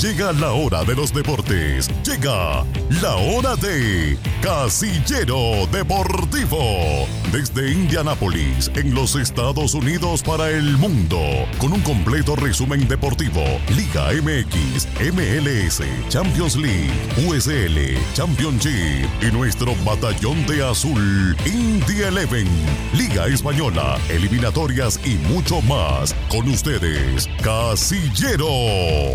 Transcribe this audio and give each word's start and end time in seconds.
Llega 0.00 0.30
la 0.34 0.52
hora 0.52 0.84
de 0.84 0.94
los 0.94 1.12
deportes. 1.14 1.88
Llega 2.04 2.64
la 3.00 3.16
hora 3.16 3.56
de 3.56 4.18
Casillero 4.42 5.66
Deportivo. 5.72 7.06
Desde 7.32 7.72
Indianápolis, 7.72 8.70
en 8.74 8.94
los 8.94 9.16
Estados 9.16 9.72
Unidos 9.72 10.22
para 10.22 10.50
el 10.50 10.76
mundo. 10.76 11.18
Con 11.58 11.72
un 11.72 11.80
completo 11.80 12.36
resumen 12.36 12.86
deportivo. 12.86 13.42
Liga 13.74 14.08
MX, 14.12 14.86
MLS, 15.14 15.82
Champions 16.10 16.56
League, 16.56 16.92
USL, 17.26 17.96
Championship 18.12 19.08
y 19.22 19.32
nuestro 19.32 19.74
batallón 19.82 20.46
de 20.46 20.62
azul, 20.62 21.34
India 21.46 22.08
Eleven. 22.08 22.46
Liga 22.92 23.26
Española, 23.28 23.98
eliminatorias 24.10 25.00
y 25.06 25.14
mucho 25.32 25.62
más. 25.62 26.14
Con 26.28 26.48
ustedes, 26.50 27.28
Casillero 27.42 28.46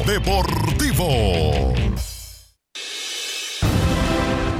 Deportivo 0.07 0.70
deportivo. 0.77 2.10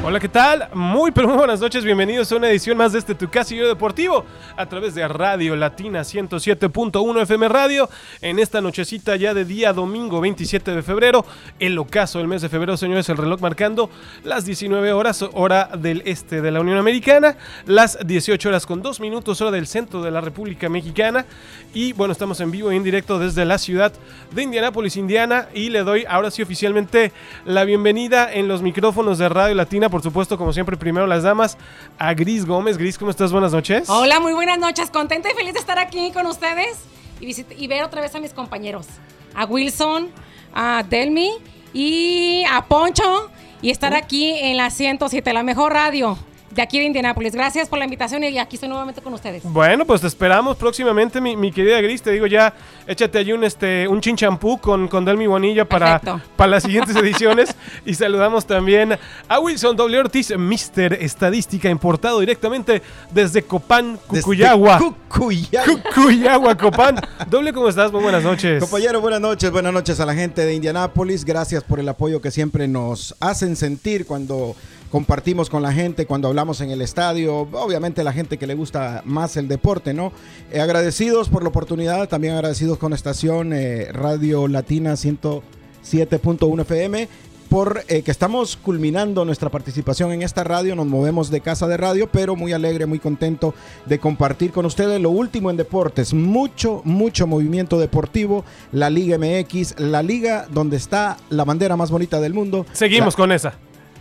Hola, 0.03 0.19
¿qué 0.19 0.29
tal? 0.29 0.67
Muy, 0.73 1.11
pero 1.11 1.27
muy 1.27 1.37
buenas 1.37 1.59
noches. 1.59 1.85
Bienvenidos 1.85 2.31
a 2.31 2.35
una 2.35 2.49
edición 2.49 2.75
más 2.75 2.91
de 2.91 2.97
este 2.97 3.13
Tu 3.13 3.29
Casillero 3.29 3.67
Deportivo 3.67 4.25
a 4.57 4.65
través 4.65 4.95
de 4.95 5.07
Radio 5.07 5.55
Latina 5.55 6.01
107.1 6.01 7.21
FM 7.21 7.47
Radio. 7.47 7.87
En 8.19 8.39
esta 8.39 8.61
nochecita 8.61 9.15
ya 9.15 9.35
de 9.35 9.45
día 9.45 9.73
domingo 9.73 10.19
27 10.19 10.73
de 10.73 10.81
febrero, 10.81 11.23
el 11.59 11.77
ocaso 11.77 12.17
del 12.17 12.27
mes 12.27 12.41
de 12.41 12.49
febrero, 12.49 12.77
señores, 12.77 13.09
el 13.09 13.17
reloj 13.17 13.41
marcando 13.41 13.91
las 14.23 14.43
19 14.43 14.91
horas, 14.91 15.23
hora 15.33 15.69
del 15.77 16.01
este 16.05 16.41
de 16.41 16.49
la 16.49 16.61
Unión 16.61 16.79
Americana, 16.79 17.37
las 17.67 17.99
18 18.03 18.49
horas 18.49 18.65
con 18.65 18.81
2 18.81 19.01
minutos, 19.01 19.39
hora 19.39 19.51
del 19.51 19.67
centro 19.67 20.01
de 20.01 20.09
la 20.09 20.19
República 20.19 20.67
Mexicana. 20.67 21.27
Y 21.75 21.93
bueno, 21.93 22.11
estamos 22.11 22.41
en 22.41 22.49
vivo 22.49 22.71
y 22.71 22.75
en 22.75 22.83
directo 22.83 23.19
desde 23.19 23.45
la 23.45 23.59
ciudad 23.59 23.93
de 24.31 24.41
Indianápolis, 24.41 24.97
Indiana. 24.97 25.47
Y 25.53 25.69
le 25.69 25.83
doy 25.83 26.05
ahora 26.09 26.31
sí 26.31 26.41
oficialmente 26.41 27.11
la 27.45 27.65
bienvenida 27.65 28.33
en 28.33 28.47
los 28.47 28.63
micrófonos 28.63 29.19
de 29.19 29.29
Radio 29.29 29.53
Latina 29.53 29.90
por 29.91 30.01
supuesto, 30.01 30.37
como 30.37 30.51
siempre, 30.53 30.75
primero 30.77 31.05
las 31.05 31.21
damas, 31.21 31.57
a 31.99 32.13
Gris 32.15 32.45
Gómez. 32.45 32.77
Gris, 32.77 32.97
¿cómo 32.97 33.11
estás? 33.11 33.31
Buenas 33.31 33.51
noches. 33.51 33.87
Hola, 33.89 34.19
muy 34.19 34.33
buenas 34.33 34.57
noches. 34.57 34.89
Contenta 34.89 35.29
y 35.31 35.35
feliz 35.35 35.53
de 35.53 35.59
estar 35.59 35.77
aquí 35.77 36.11
con 36.11 36.25
ustedes 36.25 36.79
y, 37.19 37.35
y 37.55 37.67
ver 37.67 37.83
otra 37.83 38.01
vez 38.01 38.15
a 38.15 38.19
mis 38.19 38.33
compañeros. 38.33 38.87
A 39.35 39.45
Wilson, 39.45 40.09
a 40.55 40.83
Delmi 40.89 41.33
y 41.73 42.43
a 42.49 42.63
Poncho. 42.63 43.29
Y 43.61 43.69
estar 43.69 43.93
aquí 43.93 44.31
en 44.31 44.57
la 44.57 44.71
107, 44.71 45.33
la 45.33 45.43
mejor 45.43 45.73
radio 45.73 46.17
de 46.51 46.61
aquí 46.61 46.79
de 46.79 46.85
Indianápolis. 46.85 47.33
Gracias 47.33 47.67
por 47.67 47.79
la 47.79 47.85
invitación 47.85 48.23
y 48.23 48.37
aquí 48.37 48.55
estoy 48.55 48.69
nuevamente 48.69 49.01
con 49.01 49.13
ustedes. 49.13 49.43
Bueno, 49.43 49.85
pues 49.85 50.01
te 50.01 50.07
esperamos 50.07 50.57
próximamente, 50.57 51.21
mi, 51.21 51.51
querida 51.51 51.79
Gris. 51.81 52.01
Te 52.01 52.11
digo 52.11 52.27
ya, 52.27 52.53
échate 52.87 53.17
allí 53.17 53.31
un, 53.31 53.43
este, 53.43 53.87
un 53.87 54.01
chinchampú 54.01 54.59
con, 54.59 54.87
con 54.87 55.05
Delmi 55.05 55.27
Bonilla 55.27 55.65
para, 55.65 55.99
para 56.35 56.51
las 56.51 56.63
siguientes 56.63 56.95
ediciones. 56.97 57.55
y 57.85 57.93
saludamos 57.93 58.45
también 58.45 58.97
a 59.27 59.39
Wilson 59.39 59.75
W. 59.75 59.99
Ortiz, 59.99 60.35
Mister 60.37 60.93
Estadística, 60.93 61.69
importado 61.69 62.19
directamente 62.19 62.81
desde 63.11 63.43
Copán, 63.43 63.97
Cucuyagua. 64.07 64.79
Cucuyagua. 65.07 65.81
Cucuyagua, 65.93 66.57
Copán. 66.57 66.95
Doble, 67.29 67.53
¿cómo 67.53 67.69
estás? 67.69 67.91
Muy 67.91 68.03
buenas 68.03 68.23
noches. 68.23 68.61
Compañero, 68.61 69.01
buenas 69.01 69.21
noches. 69.21 69.51
Buenas 69.51 69.73
noches 69.73 69.99
a 69.99 70.05
la 70.05 70.13
gente 70.13 70.45
de 70.45 70.53
Indianápolis. 70.53 71.25
Gracias 71.25 71.63
por 71.63 71.79
el 71.79 71.87
apoyo 71.87 72.21
que 72.21 72.31
siempre 72.31 72.67
nos 72.67 73.15
hacen 73.19 73.55
sentir 73.55 74.05
cuando 74.05 74.55
compartimos 74.91 75.49
con 75.49 75.63
la 75.63 75.71
gente 75.71 76.05
cuando 76.05 76.27
hablamos 76.27 76.61
en 76.61 76.69
el 76.69 76.81
estadio, 76.81 77.47
obviamente 77.53 78.03
la 78.03 78.13
gente 78.13 78.37
que 78.37 78.45
le 78.45 78.55
gusta 78.55 79.01
más 79.05 79.37
el 79.37 79.47
deporte, 79.47 79.93
¿no? 79.93 80.11
Eh, 80.51 80.59
agradecidos 80.59 81.29
por 81.29 81.43
la 81.43 81.49
oportunidad, 81.49 82.09
también 82.09 82.33
agradecidos 82.33 82.77
con 82.77 82.93
estación 82.93 83.53
eh, 83.53 83.87
Radio 83.91 84.47
Latina 84.47 84.93
107.1 84.93 86.61
FM 86.61 87.07
por 87.49 87.83
eh, 87.89 88.01
que 88.01 88.11
estamos 88.11 88.55
culminando 88.55 89.25
nuestra 89.25 89.49
participación 89.49 90.13
en 90.13 90.21
esta 90.21 90.45
radio, 90.45 90.73
nos 90.73 90.87
movemos 90.87 91.29
de 91.29 91.41
casa 91.41 91.67
de 91.67 91.75
radio, 91.75 92.09
pero 92.09 92.37
muy 92.37 92.53
alegre, 92.53 92.85
muy 92.85 92.99
contento 92.99 93.53
de 93.85 93.99
compartir 93.99 94.51
con 94.51 94.65
ustedes 94.65 95.01
lo 95.01 95.09
último 95.09 95.51
en 95.51 95.57
deportes, 95.57 96.13
mucho, 96.13 96.81
mucho 96.85 97.27
movimiento 97.27 97.77
deportivo, 97.77 98.45
la 98.71 98.89
Liga 98.89 99.17
MX, 99.17 99.81
la 99.81 100.01
liga 100.01 100.47
donde 100.49 100.77
está 100.77 101.17
la 101.29 101.43
bandera 101.43 101.75
más 101.75 101.91
bonita 101.91 102.21
del 102.21 102.33
mundo. 102.33 102.65
Seguimos 102.71 103.17
con 103.17 103.33
esa. 103.33 103.55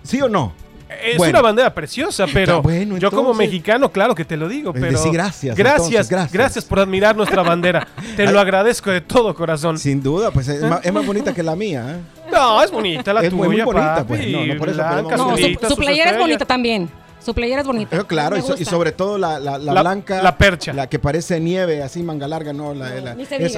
¿Sí 0.05 0.23
o 0.23 0.29
no? 0.29 0.53
Es 1.03 1.19
una 1.19 1.41
bandera 1.41 1.73
preciosa, 1.73 2.27
pero 2.33 2.63
yo 2.99 3.11
como 3.11 3.35
mexicano, 3.35 3.91
claro 3.91 4.15
que 4.15 4.25
te 4.25 4.37
lo 4.37 4.49
digo, 4.49 4.73
pero 4.73 4.99
sí, 4.99 5.11
gracias, 5.11 5.57
gracias, 5.57 6.09
gracias, 6.09 6.65
por 6.65 6.81
admirar 6.81 7.17
nuestra 7.17 7.43
bandera. 7.43 7.87
te 8.17 8.31
lo 8.31 8.41
agradezco 8.41 8.91
de 8.91 9.01
todo 9.01 9.35
corazón. 9.35 9.79
Sin 9.79 10.03
duda, 10.03 10.31
pues 10.31 10.49
es 10.49 10.63
más, 10.93 11.07
bonita 11.07 11.33
que 11.33 11.43
la 11.43 11.57
mía. 11.57 11.85
¿eh? 11.97 12.31
No, 12.33 12.63
es 12.63 12.71
bonita 12.71 13.13
la 13.13 13.21
tuya, 13.21 13.35
muy 13.35 13.61
bonita, 13.61 14.05
pues. 14.07 14.27
No, 14.29 14.47
no, 14.47 14.57
por 14.57 14.69
eso 14.69 14.83
no, 15.17 15.37
su, 15.69 15.77
playera 15.77 16.11
es 16.11 16.19
bonita 16.19 16.45
también. 16.45 16.91
Su 17.25 17.35
playera 17.35 17.61
es 17.61 17.67
bonita. 17.67 17.91
Pero 17.91 18.07
claro, 18.07 18.37
y, 18.37 18.65
sobre 18.65 18.93
todo 18.93 19.19
la, 19.19 19.39
la, 19.39 19.59
blanca. 19.59 20.23
La 20.23 20.37
percha. 20.37 20.73
La 20.73 20.89
que 20.89 20.99
parece 20.99 21.39
nieve, 21.39 21.83
así 21.83 22.03
manga 22.03 22.27
larga, 22.27 22.53
no. 22.53 22.75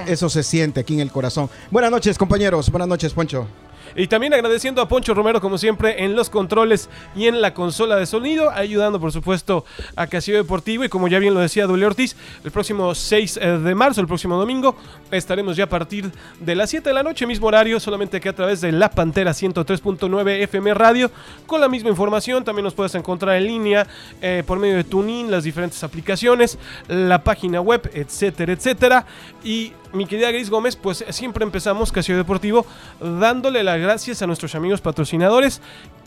eso 0.06 0.28
se 0.28 0.42
siente 0.42 0.81
aquí 0.81 0.94
en 0.94 1.00
el 1.00 1.10
corazón. 1.10 1.48
Buenas 1.71 1.91
noches, 1.91 2.19
compañeros. 2.19 2.71
Buenas 2.71 2.88
noches, 2.88 3.12
Poncho. 3.12 3.47
Y 3.94 4.06
también 4.06 4.34
agradeciendo 4.34 4.80
a 4.80 4.88
Poncho 4.88 5.14
Romero, 5.14 5.41
como 5.41 5.58
siempre, 5.58 6.04
en 6.04 6.16
los 6.16 6.30
controles 6.30 6.88
y 7.14 7.26
en 7.26 7.41
la 7.41 7.54
consola 7.54 7.97
de 7.97 8.06
sonido, 8.06 8.50
ayudando, 8.50 9.00
por 9.00 9.12
supuesto, 9.12 9.64
a 9.97 10.06
Castillo 10.06 10.38
Deportivo. 10.38 10.84
Y 10.84 10.88
como 10.88 11.08
ya 11.08 11.19
bien 11.19 11.34
lo 11.34 11.41
decía 11.41 11.66
Dule 11.66 11.86
Ortiz, 11.86 12.16
el 12.44 12.50
próximo 12.50 12.94
6 12.94 13.36
eh, 13.36 13.58
de 13.58 13.75
marzo, 13.75 14.00
el 14.00 14.06
próximo 14.06 14.36
domingo, 14.36 14.76
estaremos 15.10 15.56
ya 15.56 15.64
a 15.64 15.69
partir 15.69 16.10
de 16.41 16.54
las 16.54 16.70
7 16.70 16.88
de 16.88 16.94
la 16.94 17.03
noche, 17.03 17.26
mismo 17.26 17.47
horario, 17.47 17.78
solamente 17.80 18.20
que 18.20 18.28
a 18.28 18.34
través 18.34 18.60
de 18.60 18.72
La 18.72 18.91
Pantera 18.91 19.32
103.9 19.32 20.42
FM 20.42 20.74
Radio, 20.74 21.10
con 21.47 21.60
la 21.60 21.69
misma 21.69 21.91
información. 21.91 22.44
También 22.44 22.64
nos 22.64 22.74
puedes 22.74 22.94
encontrar 22.94 23.36
en 23.36 23.47
línea 23.47 23.86
eh, 24.20 24.42
por 24.47 24.59
medio 24.59 24.76
de 24.76 24.84
TuneIn, 24.84 25.30
las 25.30 25.44
diferentes 25.44 25.82
aplicaciones, 25.84 26.59
la 26.88 27.22
página 27.22 27.60
web, 27.60 27.91
etcétera, 27.94 28.53
etcétera. 28.53 29.06
Y 29.44 29.72
mi 29.92 30.06
querida 30.06 30.30
Gris 30.30 30.50
Gómez, 30.50 30.76
pues 30.76 31.04
siempre 31.10 31.44
empezamos 31.44 31.92
Casio 31.92 32.16
Deportivo 32.16 32.64
dándole 33.00 33.62
las 33.62 33.78
gracias 33.80 34.22
a 34.22 34.26
nuestros 34.26 34.54
amigos 34.54 34.80
patrocinadores. 34.80 35.60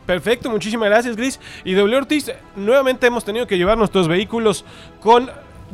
Perfecto, 0.06 0.48
muchísimas 0.50 0.88
gracias, 0.88 1.16
Gris. 1.16 1.38
Y 1.64 1.74
W. 1.74 1.96
Ortiz, 1.96 2.32
nuevamente 2.56 3.06
hemos 3.06 3.24
tenido 3.24 3.46
que 3.46 3.56
llevar 3.56 3.78
nuestros 3.78 4.08
vehículos 4.08 4.64
con 5.00 5.30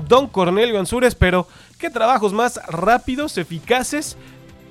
Don 0.07 0.27
Cornelio 0.27 0.79
Ansures, 0.79 1.15
pero 1.15 1.47
qué 1.79 1.91
trabajos 1.91 2.33
más 2.33 2.61
rápidos, 2.69 3.39
eficaces 3.39 4.17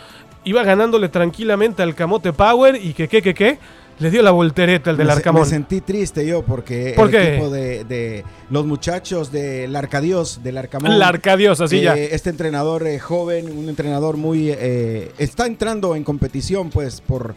Iba 0.44 0.62
ganándole 0.62 1.08
tranquilamente 1.08 1.82
al 1.82 1.94
Camote 1.94 2.32
Power 2.32 2.76
y 2.76 2.92
que, 2.94 3.08
que, 3.08 3.20
que, 3.20 3.34
que, 3.34 3.58
le 3.98 4.10
dio 4.10 4.22
la 4.22 4.30
voltereta 4.30 4.90
el 4.90 4.96
del 4.96 5.06
me, 5.06 5.12
Arcamón. 5.12 5.42
me 5.42 5.48
sentí 5.48 5.80
triste 5.80 6.26
yo 6.26 6.42
porque 6.42 6.92
¿Por 6.96 7.06
el 7.06 7.10
qué? 7.12 7.28
equipo 7.34 7.50
de, 7.50 7.84
de 7.84 8.24
los 8.50 8.66
muchachos 8.66 9.32
del 9.32 9.74
Arcadios, 9.74 10.42
del 10.42 10.58
Arcamón. 10.58 10.98
La 10.98 11.08
Arcadios, 11.08 11.60
así 11.60 11.78
eh, 11.78 11.82
ya. 11.82 11.94
Este 11.96 12.30
entrenador 12.30 12.86
eh, 12.86 12.98
joven, 12.98 13.56
un 13.56 13.68
entrenador 13.68 14.16
muy... 14.16 14.50
eh, 14.50 15.12
está 15.18 15.46
entrando 15.46 15.96
en 15.96 16.04
competición 16.04 16.70
pues 16.70 17.00
por 17.00 17.34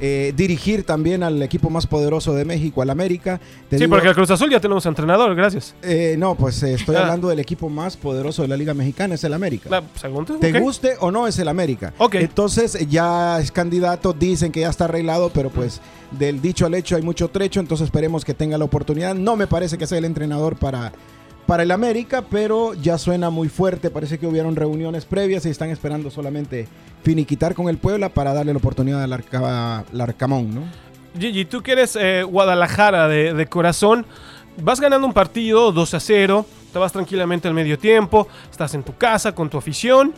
eh, 0.00 0.32
dirigir 0.36 0.84
también 0.84 1.22
al 1.22 1.42
equipo 1.42 1.70
más 1.70 1.86
poderoso 1.86 2.34
de 2.34 2.44
México, 2.44 2.82
al 2.82 2.90
América. 2.90 3.38
Te 3.68 3.76
Sí, 3.78 3.84
digo- 3.84 3.90
porque 3.94 4.08
al 4.08 4.14
Cruz 4.14 4.30
Azul 4.30 4.50
ya 4.50 4.60
tenemos 4.60 4.84
entrenador, 4.86 5.34
gracias. 5.34 5.74
eh, 5.82 6.16
no, 6.18 6.34
pues 6.34 6.62
eh, 6.62 6.74
estoy 6.74 6.96
Ah. 6.96 7.00
hablando 7.00 7.28
del 7.28 7.38
equipo 7.40 7.68
más 7.68 7.96
poderoso 7.96 8.42
de 8.42 8.48
la 8.48 8.56
Liga 8.56 8.74
Mexicana, 8.74 9.14
es 9.14 9.24
el 9.24 9.34
América. 9.34 9.68
La 9.70 9.82
segunda, 10.00 10.38
Te 10.38 10.58
guste 10.60 10.94
o 11.00 11.10
no 11.10 11.26
es 11.26 11.38
el 11.38 11.48
América. 11.48 11.92
Ok. 11.98 12.16
Entonces 12.16 12.78
ya 12.88 13.38
es 13.40 13.50
candidato, 13.52 14.12
dicen 14.12 14.52
que 14.52 14.60
ya 14.60 14.70
está 14.70 14.84
arreglado, 14.86 15.30
pero 15.30 15.50
pues 15.50 15.80
del 16.10 16.40
dicho 16.40 16.66
al 16.66 16.74
hecho 16.74 16.96
hay 16.96 17.02
mucho 17.02 17.28
trecho, 17.28 17.60
entonces 17.60 17.86
esperemos 17.86 18.24
que 18.24 18.34
tenga 18.34 18.56
la 18.58 18.64
oportunidad. 18.64 19.14
No 19.14 19.36
me 19.36 19.46
parece 19.46 19.78
que 19.78 19.86
sea 19.86 19.98
el 19.98 20.04
entrenador 20.04 20.56
para, 20.56 20.92
para 21.46 21.62
el 21.62 21.70
América, 21.70 22.22
pero 22.30 22.74
ya 22.74 22.96
suena 22.98 23.30
muy 23.30 23.48
fuerte, 23.48 23.90
parece 23.90 24.18
que 24.18 24.26
hubieron 24.26 24.56
reuniones 24.56 25.04
previas 25.04 25.44
y 25.46 25.50
están 25.50 25.70
esperando 25.70 26.10
solamente 26.10 26.66
finiquitar 27.02 27.54
con 27.54 27.68
el 27.68 27.76
Puebla 27.76 28.08
para 28.08 28.32
darle 28.32 28.52
la 28.52 28.58
oportunidad 28.58 29.02
al, 29.02 29.12
Arca- 29.12 29.84
al 29.92 30.00
Arcamón, 30.00 30.54
¿no? 30.54 30.62
Gigi, 31.18 31.44
tú 31.44 31.62
que 31.62 31.72
eres 31.72 31.96
eh, 32.00 32.22
Guadalajara 32.22 33.08
de, 33.08 33.34
de 33.34 33.46
corazón, 33.46 34.06
vas 34.62 34.80
ganando 34.80 35.06
un 35.06 35.12
partido 35.12 35.70
2 35.70 35.94
a 35.94 36.00
0, 36.00 36.46
te 36.72 36.78
vas 36.78 36.92
tranquilamente 36.92 37.46
al 37.46 37.54
medio 37.54 37.78
tiempo, 37.78 38.26
estás 38.50 38.74
en 38.74 38.82
tu 38.82 38.96
casa 38.96 39.32
con 39.34 39.50
tu 39.50 39.58
afición 39.58 40.12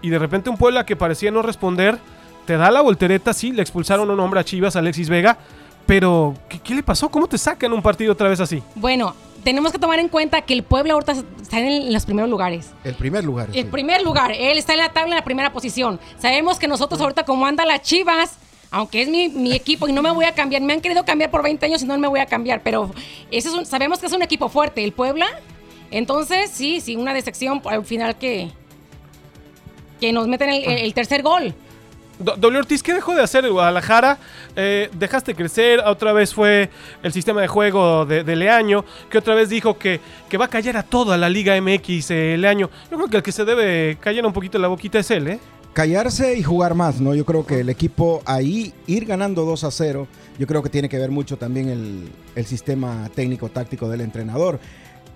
y 0.00 0.10
de 0.10 0.18
repente 0.18 0.48
un 0.48 0.56
Puebla 0.56 0.86
que 0.86 0.94
parecía 0.96 1.30
no 1.30 1.42
responder, 1.42 1.98
te 2.46 2.56
da 2.56 2.70
la 2.70 2.80
voltereta, 2.80 3.32
sí, 3.34 3.50
le 3.52 3.60
expulsaron 3.62 4.08
a 4.08 4.12
un 4.12 4.20
hombre 4.20 4.40
a 4.40 4.44
Chivas, 4.44 4.76
Alexis 4.76 5.08
Vega, 5.10 5.36
pero 5.86 6.34
¿qué, 6.48 6.60
qué 6.60 6.74
le 6.74 6.82
pasó? 6.82 7.08
¿Cómo 7.08 7.26
te 7.26 7.36
sacan 7.36 7.72
un 7.72 7.82
partido 7.82 8.12
otra 8.12 8.28
vez 8.28 8.40
así? 8.40 8.62
Bueno, 8.74 9.14
tenemos 9.48 9.72
que 9.72 9.78
tomar 9.78 9.98
en 9.98 10.08
cuenta 10.10 10.42
que 10.42 10.52
el 10.52 10.62
Puebla 10.62 10.92
ahorita 10.92 11.14
está 11.40 11.58
en 11.58 11.90
los 11.90 12.04
primeros 12.04 12.28
lugares. 12.28 12.70
El 12.84 12.94
primer 12.94 13.24
lugar. 13.24 13.48
El 13.48 13.54
sí. 13.54 13.64
primer 13.64 14.02
lugar, 14.02 14.30
él 14.32 14.58
está 14.58 14.74
en 14.74 14.80
la 14.80 14.90
tabla 14.90 15.14
en 15.14 15.16
la 15.20 15.24
primera 15.24 15.54
posición. 15.54 15.98
Sabemos 16.18 16.58
que 16.58 16.68
nosotros 16.68 17.00
ahorita 17.00 17.24
como 17.24 17.46
anda 17.46 17.64
las 17.64 17.80
Chivas, 17.80 18.36
aunque 18.70 19.00
es 19.00 19.08
mi, 19.08 19.30
mi 19.30 19.54
equipo 19.54 19.88
y 19.88 19.92
no 19.92 20.02
me 20.02 20.10
voy 20.10 20.26
a 20.26 20.34
cambiar, 20.34 20.60
me 20.60 20.74
han 20.74 20.82
querido 20.82 21.02
cambiar 21.06 21.30
por 21.30 21.42
20 21.42 21.64
años 21.64 21.82
y 21.82 21.86
no 21.86 21.96
me 21.96 22.08
voy 22.08 22.20
a 22.20 22.26
cambiar, 22.26 22.60
pero 22.62 22.90
ese 23.30 23.48
es 23.48 23.54
un- 23.54 23.64
sabemos 23.64 24.00
que 24.00 24.06
es 24.06 24.12
un 24.12 24.20
equipo 24.20 24.50
fuerte, 24.50 24.84
el 24.84 24.92
Puebla. 24.92 25.26
Entonces, 25.90 26.50
sí, 26.50 26.82
sí, 26.82 26.96
una 26.96 27.14
decepción 27.14 27.62
al 27.64 27.86
final 27.86 28.18
que, 28.18 28.50
que 29.98 30.12
nos 30.12 30.28
meten 30.28 30.50
el, 30.50 30.62
el 30.68 30.92
tercer 30.92 31.22
gol. 31.22 31.54
Do- 32.18 32.36
W. 32.36 32.58
Ortiz, 32.58 32.82
¿qué 32.82 32.92
dejó 32.94 33.14
de 33.14 33.22
hacer 33.22 33.44
el 33.44 33.52
Guadalajara? 33.52 34.18
Eh, 34.56 34.90
dejaste 34.98 35.34
crecer, 35.34 35.80
otra 35.86 36.12
vez 36.12 36.34
fue 36.34 36.68
el 37.02 37.12
sistema 37.12 37.40
de 37.40 37.48
juego 37.48 38.06
de, 38.06 38.24
de 38.24 38.34
Leaño, 38.36 38.84
que 39.08 39.18
otra 39.18 39.34
vez 39.34 39.48
dijo 39.48 39.78
que, 39.78 40.00
que 40.28 40.36
va 40.36 40.46
a 40.46 40.48
callar 40.48 40.76
a 40.76 40.82
toda 40.82 41.16
la 41.16 41.28
Liga 41.28 41.60
MX 41.60 42.10
eh, 42.10 42.36
Leaño. 42.38 42.70
Yo 42.90 42.96
creo 42.96 43.08
que 43.08 43.16
el 43.18 43.22
que 43.22 43.32
se 43.32 43.44
debe 43.44 43.96
callar 44.00 44.26
un 44.26 44.32
poquito 44.32 44.58
la 44.58 44.68
boquita 44.68 44.98
es 44.98 45.10
él, 45.10 45.28
¿eh? 45.28 45.38
callarse 45.74 46.36
y 46.36 46.42
jugar 46.42 46.74
más, 46.74 47.00
¿no? 47.00 47.14
Yo 47.14 47.24
creo 47.24 47.46
que 47.46 47.60
el 47.60 47.68
equipo 47.68 48.20
ahí, 48.26 48.72
ir 48.88 49.04
ganando 49.06 49.44
2 49.44 49.62
a 49.62 49.70
0, 49.70 50.08
yo 50.36 50.46
creo 50.48 50.60
que 50.60 50.70
tiene 50.70 50.88
que 50.88 50.98
ver 50.98 51.12
mucho 51.12 51.36
también 51.36 51.68
el, 51.68 52.08
el 52.34 52.46
sistema 52.46 53.08
técnico-táctico 53.14 53.88
del 53.88 54.00
entrenador. 54.00 54.58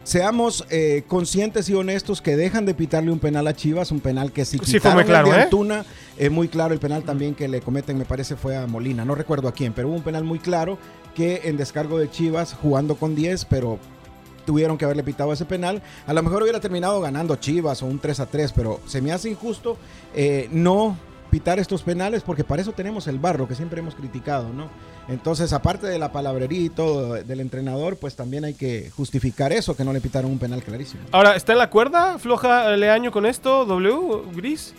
Seamos 0.04 0.66
eh, 0.70 1.04
conscientes 1.06 1.68
y 1.68 1.74
honestos 1.74 2.20
que 2.20 2.36
dejan 2.36 2.66
de 2.66 2.74
pitarle 2.74 3.12
un 3.12 3.20
penal 3.20 3.46
a 3.46 3.54
Chivas, 3.54 3.92
un 3.92 4.00
penal 4.00 4.32
que 4.32 4.44
si 4.44 4.58
Sí, 4.58 4.80
fue 4.80 4.90
muy 4.92 5.00
el 5.02 5.06
claro, 5.06 5.30
de 5.30 5.36
¿eh? 5.38 5.42
Antuna, 5.42 5.84
es 6.16 6.30
muy 6.30 6.48
claro 6.48 6.74
el 6.74 6.80
penal 6.80 7.04
también 7.04 7.34
que 7.36 7.46
le 7.46 7.60
cometen, 7.60 7.96
me 7.98 8.04
parece 8.04 8.34
fue 8.34 8.56
a 8.56 8.66
Molina, 8.66 9.04
no 9.04 9.14
recuerdo 9.14 9.46
a 9.46 9.52
quién, 9.52 9.72
pero 9.72 9.88
hubo 9.88 9.94
un 9.96 10.02
penal 10.02 10.24
muy 10.24 10.40
claro 10.40 10.76
que 11.14 11.42
en 11.44 11.56
descargo 11.56 11.98
de 11.98 12.10
Chivas 12.10 12.52
jugando 12.54 12.96
con 12.96 13.14
10, 13.14 13.44
pero 13.44 13.78
tuvieron 14.44 14.76
que 14.76 14.84
haberle 14.84 15.04
pitado 15.04 15.32
ese 15.32 15.44
penal. 15.44 15.82
A 16.06 16.12
lo 16.12 16.22
mejor 16.22 16.42
hubiera 16.42 16.58
terminado 16.58 17.00
ganando 17.00 17.36
Chivas 17.36 17.80
o 17.82 17.86
un 17.86 18.00
3 18.00 18.18
a 18.20 18.26
3, 18.26 18.52
pero 18.52 18.80
se 18.86 19.00
me 19.00 19.12
hace 19.12 19.30
injusto 19.30 19.76
eh, 20.16 20.48
no 20.50 20.96
pitar 21.32 21.58
estos 21.58 21.82
penales 21.82 22.22
porque 22.22 22.44
para 22.44 22.60
eso 22.60 22.72
tenemos 22.72 23.06
el 23.06 23.18
barro 23.18 23.48
que 23.48 23.54
siempre 23.54 23.80
hemos 23.80 23.94
criticado, 23.94 24.50
¿no? 24.52 24.68
Entonces, 25.08 25.54
aparte 25.54 25.86
de 25.86 25.98
la 25.98 26.12
palabrería 26.12 26.60
y 26.60 26.68
todo 26.68 27.14
del 27.14 27.40
entrenador, 27.40 27.96
pues 27.96 28.14
también 28.14 28.44
hay 28.44 28.52
que 28.52 28.90
justificar 28.94 29.50
eso, 29.50 29.74
que 29.74 29.82
no 29.82 29.94
le 29.94 30.02
pitaron 30.02 30.30
un 30.30 30.38
penal 30.38 30.62
clarísimo. 30.62 31.04
Ahora, 31.10 31.34
¿está 31.34 31.52
en 31.52 31.58
la 31.58 31.70
cuerda 31.70 32.18
floja 32.18 32.76
Leaño 32.76 33.10
con 33.10 33.24
esto, 33.24 33.64
W, 33.64 34.30
Gris? 34.34 34.74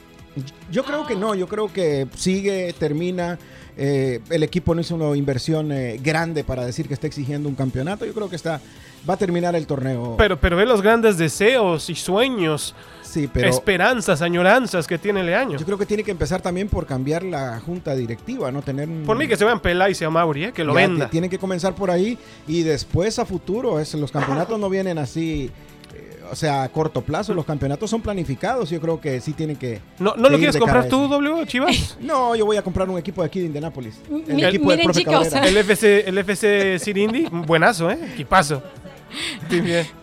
Yo 0.71 0.83
creo 0.83 1.07
que 1.07 1.15
no, 1.15 1.33
yo 1.33 1.47
creo 1.47 1.73
que 1.73 2.07
sigue, 2.15 2.71
termina. 2.77 3.39
eh, 3.75 4.19
el 4.29 4.43
equipo 4.43 4.75
no 4.75 4.81
hizo 4.81 4.93
una 4.93 5.17
inversión 5.17 5.71
eh, 5.71 5.99
grande 6.03 6.43
para 6.43 6.63
decir 6.63 6.87
que 6.87 6.93
está 6.93 7.07
exigiendo 7.07 7.49
un 7.49 7.55
campeonato. 7.55 8.05
Yo 8.05 8.13
creo 8.13 8.29
que 8.29 8.35
está 8.35 8.61
va 9.09 9.15
a 9.15 9.17
terminar 9.17 9.55
el 9.55 9.67
torneo. 9.67 10.15
Pero, 10.17 10.39
pero 10.39 10.55
ve 10.55 10.65
los 10.65 10.81
grandes 10.81 11.17
deseos 11.17 11.89
y 11.89 11.95
sueños, 11.95 12.75
sí, 13.13 13.29
pero 13.31 13.47
esperanzas, 13.49 14.21
añoranzas 14.21 14.87
que 14.87 14.97
tiene 14.97 15.23
Leaño. 15.23 15.57
yo 15.57 15.65
creo 15.65 15.77
que 15.77 15.85
tiene 15.85 16.03
que 16.03 16.11
empezar 16.11 16.41
también 16.41 16.67
por 16.67 16.85
cambiar 16.85 17.23
la 17.23 17.59
junta 17.59 17.95
directiva, 17.95 18.51
no 18.51 18.61
tener 18.61 18.89
un- 18.89 19.03
Por 19.03 19.17
mí 19.17 19.27
que 19.27 19.35
se 19.37 19.45
vean 19.45 19.59
Peláez 19.59 20.01
y 20.01 20.05
a 20.05 20.09
Mauri, 20.09 20.45
¿eh? 20.45 20.51
que 20.51 20.63
lo 20.63 20.73
Ya, 20.73 20.81
venda. 20.87 21.05
ti- 21.05 21.11
Tienen 21.11 21.29
que 21.29 21.37
comenzar 21.39 21.75
por 21.75 21.91
ahí 21.91 22.17
y 22.47 22.63
después 22.63 23.19
a 23.19 23.25
futuro. 23.25 23.79
Es, 23.79 23.93
los 23.93 24.11
campeonatos 24.11 24.59
no 24.59 24.69
vienen 24.69 24.97
así, 24.97 25.51
eh, 25.93 26.23
o 26.31 26.35
sea, 26.35 26.63
a 26.63 26.69
corto 26.69 27.01
plazo. 27.01 27.33
Los 27.33 27.45
campeonatos 27.45 27.89
son 27.89 28.01
planificados. 28.01 28.69
Yo 28.71 28.81
creo 28.81 28.99
que 28.99 29.19
sí 29.21 29.33
tienen 29.33 29.55
que. 29.55 29.79
¿No, 29.99 30.15
¿no 30.17 30.29
lo 30.29 30.37
quieres 30.37 30.57
comprar 30.57 30.87
tú. 30.89 31.07
W, 31.07 31.45
Chivas? 31.45 31.97
No, 32.01 32.35
yo 32.35 32.45
voy 32.45 32.57
a 32.57 32.61
comprar 32.63 32.89
un 32.89 32.97
equipo 32.97 33.21
de 33.21 33.27
aquí 33.27 33.39
de 33.41 33.45
Indianápolis. 33.47 33.95
El 34.09 34.35
Mi- 34.35 34.43
equipo 34.43 34.69
del 34.71 34.79
miren, 34.79 34.83
profe 34.85 34.99
chicos, 35.01 35.27
Cabrera. 35.29 35.47
El 35.47 35.57
FC, 35.57 36.09
el 36.09 36.17
FC 36.17 36.79
Sirindi, 36.79 37.27
buenazo, 37.31 37.91
¿eh? 37.91 37.99
Equipazo. 38.13 38.63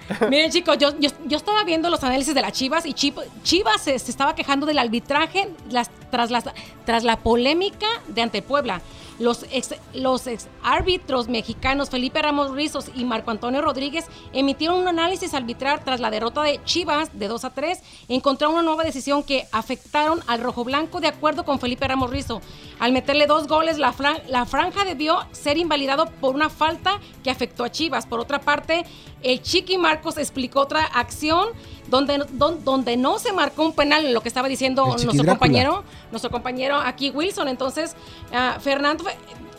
Miren, 0.31 0.51
chicos, 0.51 0.77
yo, 0.79 0.91
yo, 0.99 1.11
estaba 1.37 1.63
viendo 1.65 1.89
los 1.91 2.03
análisis 2.03 2.35
de 2.35 2.41
las 2.41 2.53
Chivas 2.53 2.85
y 2.87 2.95
Chivas 2.95 3.81
se, 3.83 3.99
se 3.99 4.11
estaba 4.11 4.35
quejando 4.35 4.67
del 4.67 4.79
arbitraje 4.79 5.49
las- 5.71 5.91
tras, 6.11 6.31
las, 6.31 6.45
tras 6.85 7.05
la 7.05 7.17
polémica 7.17 7.87
de 8.09 8.23
ante 8.23 8.43
Puebla. 8.43 8.81
Los 9.21 9.45
ex, 9.53 9.75
los 9.95 10.27
ex 10.27 10.49
árbitros 10.63 11.29
mexicanos 11.29 11.91
Felipe 11.91 12.21
Ramos 12.23 12.51
Rizos 12.53 12.87
y 12.97 13.05
Marco 13.05 13.31
Antonio 13.31 13.61
Rodríguez 13.61 14.07
emitieron 14.33 14.81
un 14.81 14.89
análisis 14.89 15.35
arbitral 15.35 15.85
tras 15.85 16.01
la 16.01 16.11
derrota 16.11 16.43
de 16.43 16.59
Chivas 16.65 17.11
de 17.17 17.29
2 17.29 17.45
a 17.45 17.51
3. 17.51 17.83
Encontraron 18.09 18.55
una 18.55 18.63
nueva 18.65 18.83
decisión 18.83 19.23
que 19.23 19.47
afectaron 19.53 20.21
al 20.27 20.41
rojo 20.43 20.65
blanco 20.65 21.01
de 21.01 21.09
acuerdo 21.09 21.45
con 21.45 21.61
Felipe 21.61 21.87
Ramos 21.87 22.11
Rizo. 22.11 22.41
Al 22.79 22.93
meterle 22.93 23.27
dos 23.27 23.47
goles, 23.47 23.77
la, 23.79 23.93
fran- 23.93 24.23
la 24.27 24.47
franja 24.47 24.85
debió 24.87 25.19
ser 25.33 25.59
invalidado 25.59 26.07
por 26.21 26.35
una 26.35 26.49
falta 26.49 26.99
que 27.23 27.31
afectó 27.31 27.65
a 27.65 27.71
Chivas. 27.71 28.07
Por 28.07 28.21
otra 28.21 28.41
parte, 28.41 28.87
el 29.23 29.43
Chiqui 29.43 29.77
Marcos 29.77 30.17
explicó 30.17 30.61
otra 30.61 30.83
acción 30.87 31.49
donde, 31.91 32.25
don- 32.31 32.65
donde 32.65 32.97
no 32.97 33.19
se 33.19 33.33
marcó 33.33 33.65
un 33.65 33.73
penal, 33.73 34.07
en 34.07 34.15
lo 34.15 34.23
que 34.23 34.29
estaba 34.29 34.49
diciendo 34.49 34.87
nuestro 34.87 35.13
Drácula. 35.13 35.33
compañero, 35.35 35.85
nuestro 36.11 36.31
compañero 36.31 36.77
aquí 36.77 37.11
Wilson. 37.11 37.49
Entonces, 37.49 37.95
ah, 38.33 38.57
Fernando, 38.61 39.05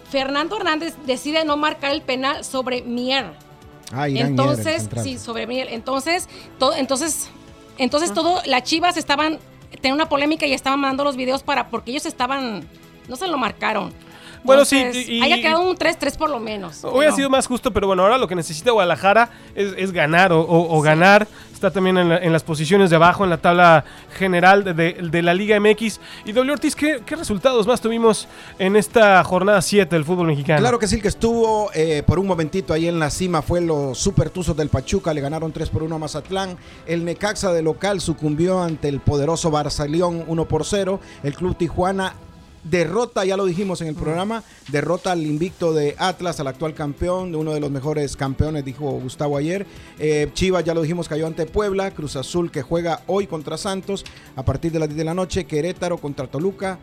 Fernando 0.10 0.58
Hernández 0.58 0.96
decide 1.06 1.46
no 1.46 1.58
marcar 1.58 1.92
el 1.92 2.02
penal 2.02 2.44
sobre 2.44 2.82
Mier. 2.82 3.34
Ah, 3.94 4.08
Mier, 4.08 4.28
Entonces, 4.28 4.88
sí, 5.04 5.18
sobre 5.18 5.46
Mier. 5.48 5.68
Entonces, 5.72 6.28
todo, 6.58 6.74
entonces, 6.74 7.30
entonces 7.78 8.14
todo, 8.14 8.42
las 8.46 8.64
Chivas 8.64 8.98
estaban, 8.98 9.38
tenían 9.82 9.96
una 9.96 10.10
polémica 10.10 10.46
y 10.46 10.54
estaban 10.54 10.80
mandando 10.80 11.04
los 11.04 11.16
videos 11.18 11.44
para, 11.44 11.70
porque 11.70 11.92
ellos 11.92 12.06
estaban, 12.06 12.68
no 13.08 13.16
se 13.16 13.28
lo 13.28 13.38
marcaron. 13.38 13.94
Bueno, 14.44 14.66
sí, 14.66 14.78
Entonces, 14.78 15.08
y- 15.08 15.20
y- 15.20 15.22
haya 15.22 15.38
quedado 15.42 15.62
un 15.70 15.76
3-3 15.78 16.18
por 16.18 16.30
lo 16.30 16.40
menos. 16.40 16.80
Hubiera 16.84 17.00
pero- 17.00 17.16
sido 17.16 17.30
más 17.30 17.46
justo, 17.48 17.72
pero 17.72 17.88
bueno, 17.88 18.04
ahora 18.04 18.18
lo 18.18 18.28
que 18.28 18.36
necesita 18.36 18.72
Guadalajara 18.72 19.30
es, 19.56 19.74
es 19.78 19.92
ganar 19.92 20.32
o, 20.34 20.42
o- 20.42 20.78
o 20.78 20.82
ganar. 20.82 21.28
Está 21.54 21.70
también 21.70 21.96
en, 22.00 22.10
la- 22.10 22.18
en 22.18 22.34
las 22.34 22.42
posiciones 22.42 22.90
de 22.90 22.96
abajo 22.96 23.24
en 23.24 23.30
la 23.30 23.38
tabla 23.38 23.86
general 24.18 24.64
de, 24.64 24.74
de- 24.74 24.94
de 24.94 25.22
la 25.22 25.36
Liga 25.36 25.60
MX. 25.60 26.00
Y 26.26 26.32
W 26.32 26.52
Ortiz, 26.54 26.76
¿qué, 26.76 27.02
qué 27.06 27.16
resultados 27.16 27.68
más 27.68 27.80
tuvimos 27.82 28.28
en 28.58 28.76
esta 28.76 29.24
jornada 29.24 29.62
7 29.62 29.96
del 29.96 30.04
fútbol 30.04 30.26
mexicano? 30.26 30.60
Claro 30.60 30.80
que 30.80 30.88
sí, 30.88 30.96
el 30.96 31.02
que 31.04 31.08
estuvo 31.10 31.70
eh, 31.76 32.02
por 32.08 32.18
un 32.18 32.26
momentito 32.26 32.74
ahí 32.74 32.88
en 32.88 32.98
la 32.98 33.12
cima 33.12 33.44
fue 33.44 33.62
los 33.62 33.96
Super 34.00 34.32
Tuzos 34.32 34.58
del 34.58 34.70
Pachuca, 34.70 35.14
le 35.14 35.22
ganaron 35.22 35.52
3 35.52 35.70
por 35.70 35.84
1 35.84 35.96
a 35.96 36.00
Mazatlán. 36.00 36.58
El 36.88 37.06
Necaxa 37.06 37.54
de 37.54 37.62
local 37.62 38.02
sucumbió 38.02 38.64
ante 38.64 38.88
el 38.88 39.00
poderoso 39.00 39.52
Barzaleón 39.52 40.24
1 40.26 40.46
por 40.46 40.66
0. 40.66 41.00
El 41.22 41.36
Club 41.36 41.56
Tijuana 41.58 42.16
derrota, 42.64 43.26
ya 43.26 43.38
lo 43.38 43.46
dijimos 43.46 43.82
en 43.82 43.88
el 43.88 43.96
programa, 43.96 44.44
derrota 44.70 45.12
al 45.12 45.26
invicto 45.26 45.74
de 45.74 45.96
Atlas, 45.98 46.40
al 46.40 46.48
actual 46.48 46.74
campeón, 46.74 47.32
de 47.32 47.38
uno 47.38 47.54
de 47.54 47.60
los 47.60 47.72
mejores 47.72 48.16
campeones, 48.16 48.66
dijo 48.66 48.90
Gustavo 48.92 49.38
ayer. 49.38 49.66
Eh, 50.00 50.30
Chivas, 50.34 50.64
ya 50.64 50.74
lo 50.74 50.82
dijimos, 50.82 51.08
cayó 51.08 51.28
ante 51.28 51.46
Puebla. 51.46 51.92
Cruz 51.92 52.16
Azul 52.16 52.52
que 52.52 52.62
juega 52.62 53.02
hoy 53.08 53.28
contra 53.28 53.58
Santos 53.58 54.06
a 54.36 54.44
partir 54.44 54.72
de 54.72 54.80
las 54.80 54.90
10 54.90 54.98
de 54.98 55.04
la 55.04 55.14
noche. 55.14 55.46
Querétaro 55.46 55.98
contra 55.98 56.28
Toluca. 56.28 56.80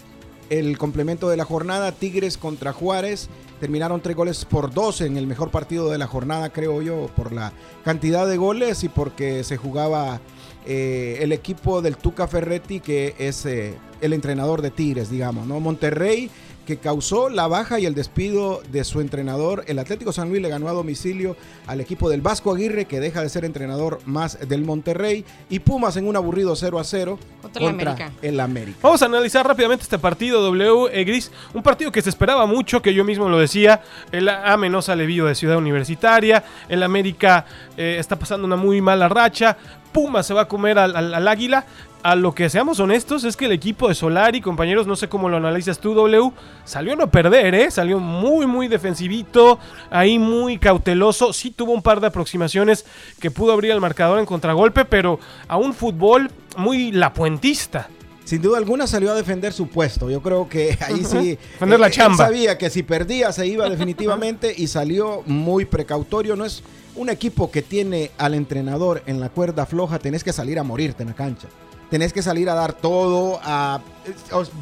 El 0.50 0.78
complemento 0.78 1.28
de 1.28 1.36
la 1.36 1.44
jornada, 1.44 1.92
Tigres 1.92 2.38
contra 2.38 2.72
Juárez. 2.72 3.28
Terminaron 3.60 4.00
tres 4.00 4.16
goles 4.16 4.44
por 4.44 4.72
dos 4.72 5.00
en 5.00 5.16
el 5.16 5.26
mejor 5.26 5.50
partido 5.50 5.90
de 5.90 5.98
la 5.98 6.06
jornada, 6.06 6.50
creo 6.50 6.80
yo, 6.80 7.10
por 7.16 7.32
la 7.32 7.52
cantidad 7.84 8.26
de 8.26 8.36
goles 8.36 8.82
y 8.84 8.88
porque 8.88 9.44
se 9.44 9.56
jugaba 9.56 10.20
eh, 10.66 11.18
el 11.20 11.32
equipo 11.32 11.82
del 11.82 11.96
Tuca 11.96 12.26
Ferretti, 12.26 12.80
que 12.80 13.14
es 13.18 13.46
eh, 13.46 13.74
el 14.00 14.12
entrenador 14.12 14.62
de 14.62 14.70
Tigres, 14.70 15.10
digamos, 15.10 15.46
¿no? 15.46 15.60
Monterrey, 15.60 16.30
que 16.68 16.76
causó 16.76 17.30
la 17.30 17.46
baja 17.48 17.80
y 17.80 17.86
el 17.86 17.94
despido 17.94 18.60
de 18.70 18.84
su 18.84 19.00
entrenador. 19.00 19.64
El 19.68 19.78
Atlético 19.78 20.12
San 20.12 20.28
Luis 20.28 20.42
le 20.42 20.50
ganó 20.50 20.68
a 20.68 20.72
domicilio 20.72 21.34
al 21.66 21.80
equipo 21.80 22.10
del 22.10 22.20
Vasco 22.20 22.52
Aguirre, 22.52 22.84
que 22.84 23.00
deja 23.00 23.22
de 23.22 23.30
ser 23.30 23.46
entrenador 23.46 24.00
más 24.04 24.38
del 24.46 24.64
Monterrey. 24.64 25.24
Y 25.48 25.60
Pumas 25.60 25.96
en 25.96 26.06
un 26.06 26.14
aburrido 26.16 26.54
0 26.54 26.78
a 26.78 26.84
0 26.84 27.18
Contra 27.40 27.62
el 27.62 27.68
América. 27.70 28.12
el 28.20 28.38
América. 28.38 28.78
Vamos 28.82 29.00
a 29.00 29.06
analizar 29.06 29.46
rápidamente 29.46 29.84
este 29.84 29.98
partido 29.98 30.42
W 30.42 30.90
eh, 30.92 31.04
Gris, 31.04 31.30
un 31.54 31.62
partido 31.62 31.90
que 31.90 32.02
se 32.02 32.10
esperaba 32.10 32.44
mucho, 32.44 32.82
que 32.82 32.92
yo 32.92 33.02
mismo 33.02 33.30
lo 33.30 33.38
decía, 33.38 33.80
el 34.12 34.28
AME 34.28 34.68
no 34.68 34.82
sale 34.82 35.06
vivo 35.06 35.26
de 35.26 35.34
Ciudad 35.34 35.56
Universitaria, 35.56 36.44
el 36.68 36.82
América 36.82 37.46
eh, 37.78 37.96
está 37.98 38.18
pasando 38.18 38.44
una 38.46 38.56
muy 38.56 38.82
mala 38.82 39.08
racha, 39.08 39.56
Puma 39.92 40.22
se 40.22 40.34
va 40.34 40.42
a 40.42 40.48
comer 40.48 40.78
al, 40.78 40.94
al- 40.94 41.14
al 41.14 41.26
Águila, 41.28 41.64
a 42.02 42.14
lo 42.14 42.34
que 42.34 42.48
seamos 42.48 42.80
honestos 42.80 43.24
es 43.24 43.36
que 43.36 43.46
el 43.46 43.52
equipo 43.52 43.88
de 43.88 43.94
Solari, 43.94 44.40
compañeros, 44.40 44.86
no 44.86 44.96
sé 44.96 45.08
cómo 45.08 45.28
lo 45.28 45.36
analizas 45.36 45.78
tú 45.78 45.94
W, 45.94 46.32
salió 46.64 46.92
a 46.92 46.96
no 46.96 47.10
perder, 47.10 47.54
¿eh? 47.54 47.70
salió 47.70 47.98
muy 47.98 48.46
muy 48.46 48.68
defensivito, 48.68 49.58
ahí 49.90 50.18
muy 50.18 50.58
cauteloso, 50.58 51.32
sí 51.32 51.50
tuvo 51.50 51.72
un 51.72 51.82
par 51.82 52.00
de 52.00 52.06
aproximaciones 52.06 52.84
que 53.20 53.30
pudo 53.30 53.52
abrir 53.52 53.72
el 53.72 53.80
marcador 53.80 54.18
en 54.18 54.26
contragolpe, 54.26 54.84
pero 54.84 55.18
a 55.48 55.56
un 55.56 55.74
fútbol 55.74 56.30
muy 56.56 56.92
lapuentista. 56.92 57.88
Sin 58.24 58.42
duda 58.42 58.58
alguna 58.58 58.86
salió 58.86 59.10
a 59.10 59.14
defender 59.14 59.54
su 59.54 59.68
puesto. 59.68 60.10
Yo 60.10 60.20
creo 60.20 60.50
que 60.50 60.76
ahí 60.86 61.02
sí. 61.02 61.38
Defender 61.52 61.80
la 61.80 61.86
él 61.86 61.92
chamba. 61.94 62.26
sabía 62.26 62.58
que 62.58 62.68
si 62.68 62.82
perdía 62.82 63.32
se 63.32 63.46
iba 63.46 63.66
definitivamente 63.70 64.52
y 64.54 64.66
salió 64.66 65.22
muy 65.24 65.64
precautorio. 65.64 66.36
No 66.36 66.44
es 66.44 66.62
un 66.94 67.08
equipo 67.08 67.50
que 67.50 67.62
tiene 67.62 68.10
al 68.18 68.34
entrenador 68.34 69.02
en 69.06 69.18
la 69.18 69.30
cuerda 69.30 69.64
floja. 69.64 69.98
Tenés 69.98 70.24
que 70.24 70.34
salir 70.34 70.58
a 70.58 70.62
morirte 70.62 71.04
en 71.04 71.08
la 71.08 71.14
cancha. 71.14 71.48
Tenés 71.90 72.12
que 72.12 72.22
salir 72.22 72.48
a 72.50 72.54
dar 72.54 72.72
todo. 72.74 73.38
A, 73.42 73.80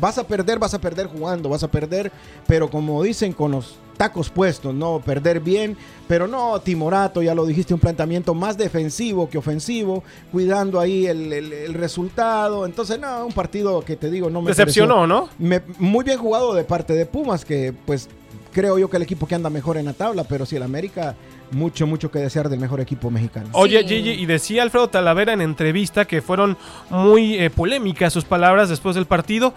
vas 0.00 0.18
a 0.18 0.24
perder, 0.26 0.58
vas 0.58 0.74
a 0.74 0.80
perder 0.80 1.06
jugando, 1.06 1.48
vas 1.48 1.62
a 1.62 1.68
perder. 1.68 2.12
Pero 2.46 2.70
como 2.70 3.02
dicen 3.02 3.32
con 3.32 3.50
los 3.52 3.76
tacos 3.96 4.28
puestos, 4.30 4.74
no 4.74 5.00
perder 5.04 5.40
bien. 5.40 5.76
Pero 6.06 6.28
no, 6.28 6.60
Timorato, 6.60 7.22
ya 7.22 7.34
lo 7.34 7.44
dijiste, 7.46 7.74
un 7.74 7.80
planteamiento 7.80 8.32
más 8.34 8.56
defensivo 8.56 9.28
que 9.28 9.38
ofensivo, 9.38 10.04
cuidando 10.30 10.78
ahí 10.78 11.06
el, 11.06 11.32
el- 11.32 11.52
el 11.52 11.74
resultado. 11.74 12.64
Entonces, 12.66 13.00
no, 13.00 13.26
un 13.26 13.32
partido 13.32 13.80
que 13.80 13.96
te 13.96 14.10
digo, 14.10 14.30
no 14.30 14.42
me 14.42 14.50
Decepcionó, 14.50 14.96
pareció- 14.96 15.06
¿no? 15.08 15.28
me- 15.38 15.62
muy 15.78 16.04
bien 16.04 16.18
jugado 16.18 16.54
de 16.54 16.62
parte 16.64 16.92
de 16.92 17.06
Pumas, 17.06 17.44
que 17.44 17.72
pues 17.86 18.08
creo 18.52 18.78
yo 18.78 18.88
que 18.88 18.96
el 18.98 19.02
equipo 19.02 19.26
que 19.26 19.34
anda 19.34 19.50
mejor 19.50 19.76
en 19.78 19.86
la 19.86 19.92
tabla, 19.94 20.24
pero 20.24 20.46
sí, 20.46 20.56
el 20.56 20.62
América, 20.62 21.14
mucho, 21.50 21.86
mucho 21.86 22.10
que 22.10 22.18
desear 22.18 22.48
del 22.48 22.58
mejor 22.60 22.80
equipo 22.80 23.10
mexicano. 23.10 23.48
Oye, 23.52 23.80
Sí. 23.82 23.88
Gigi, 23.96 24.10
y 24.10 24.26
decía 24.26 24.62
Alfredo 24.62 24.88
Talavera 24.88 25.32
en 25.32 25.40
entrevista 25.40 26.04
que 26.04 26.22
fueron 26.22 26.56
muy 26.90 27.34
eh, 27.36 27.50
polémicas 27.50 28.12
sus 28.12 28.24
palabras 28.24 28.68
después 28.68 28.94
del 28.94 29.06
partido, 29.06 29.54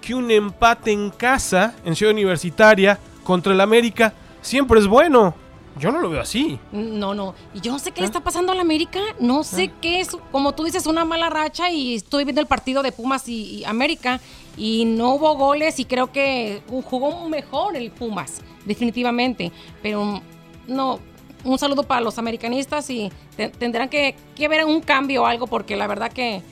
que 0.00 0.14
un 0.14 0.30
empate 0.30 0.92
en 0.92 1.10
casa, 1.10 1.74
en 1.84 1.94
Ciudad 1.96 2.12
Universitaria, 2.12 2.98
contra 3.24 3.52
el 3.52 3.60
América, 3.60 4.12
siempre 4.40 4.80
es 4.80 4.86
bueno. 4.86 5.34
Yo 5.78 5.90
no 5.90 6.00
lo 6.00 6.10
veo 6.10 6.20
así. 6.20 6.58
No, 6.70 7.14
no. 7.14 7.34
Y 7.54 7.60
yo 7.60 7.72
no 7.72 7.78
sé 7.78 7.92
qué 7.92 8.00
¿Eh? 8.00 8.02
le 8.02 8.06
está 8.06 8.20
pasando 8.20 8.52
a 8.52 8.54
la 8.54 8.60
América. 8.60 9.00
No 9.20 9.42
sé 9.42 9.70
qué 9.80 10.00
es, 10.00 10.10
como 10.30 10.52
tú 10.52 10.64
dices, 10.64 10.86
una 10.86 11.06
mala 11.06 11.30
racha. 11.30 11.70
Y 11.70 11.94
estoy 11.94 12.24
viendo 12.24 12.42
el 12.42 12.46
partido 12.46 12.82
de 12.82 12.92
Pumas 12.92 13.26
y, 13.26 13.60
y 13.60 13.64
América. 13.64 14.20
Y 14.58 14.84
no 14.84 15.14
hubo 15.14 15.34
goles. 15.34 15.78
Y 15.80 15.86
creo 15.86 16.12
que 16.12 16.60
jugó 16.68 17.26
mejor 17.26 17.74
el 17.74 17.90
Pumas, 17.90 18.42
definitivamente. 18.66 19.50
Pero 19.82 20.20
no. 20.68 20.98
Un 21.44 21.58
saludo 21.58 21.82
para 21.82 22.00
los 22.00 22.18
americanistas 22.18 22.88
y 22.90 23.10
te- 23.36 23.48
tendrán 23.48 23.88
que, 23.88 24.14
que 24.34 24.48
ver 24.48 24.64
un 24.64 24.80
cambio 24.80 25.22
o 25.22 25.26
algo. 25.26 25.46
Porque 25.46 25.76
la 25.76 25.86
verdad 25.86 26.12
que. 26.12 26.42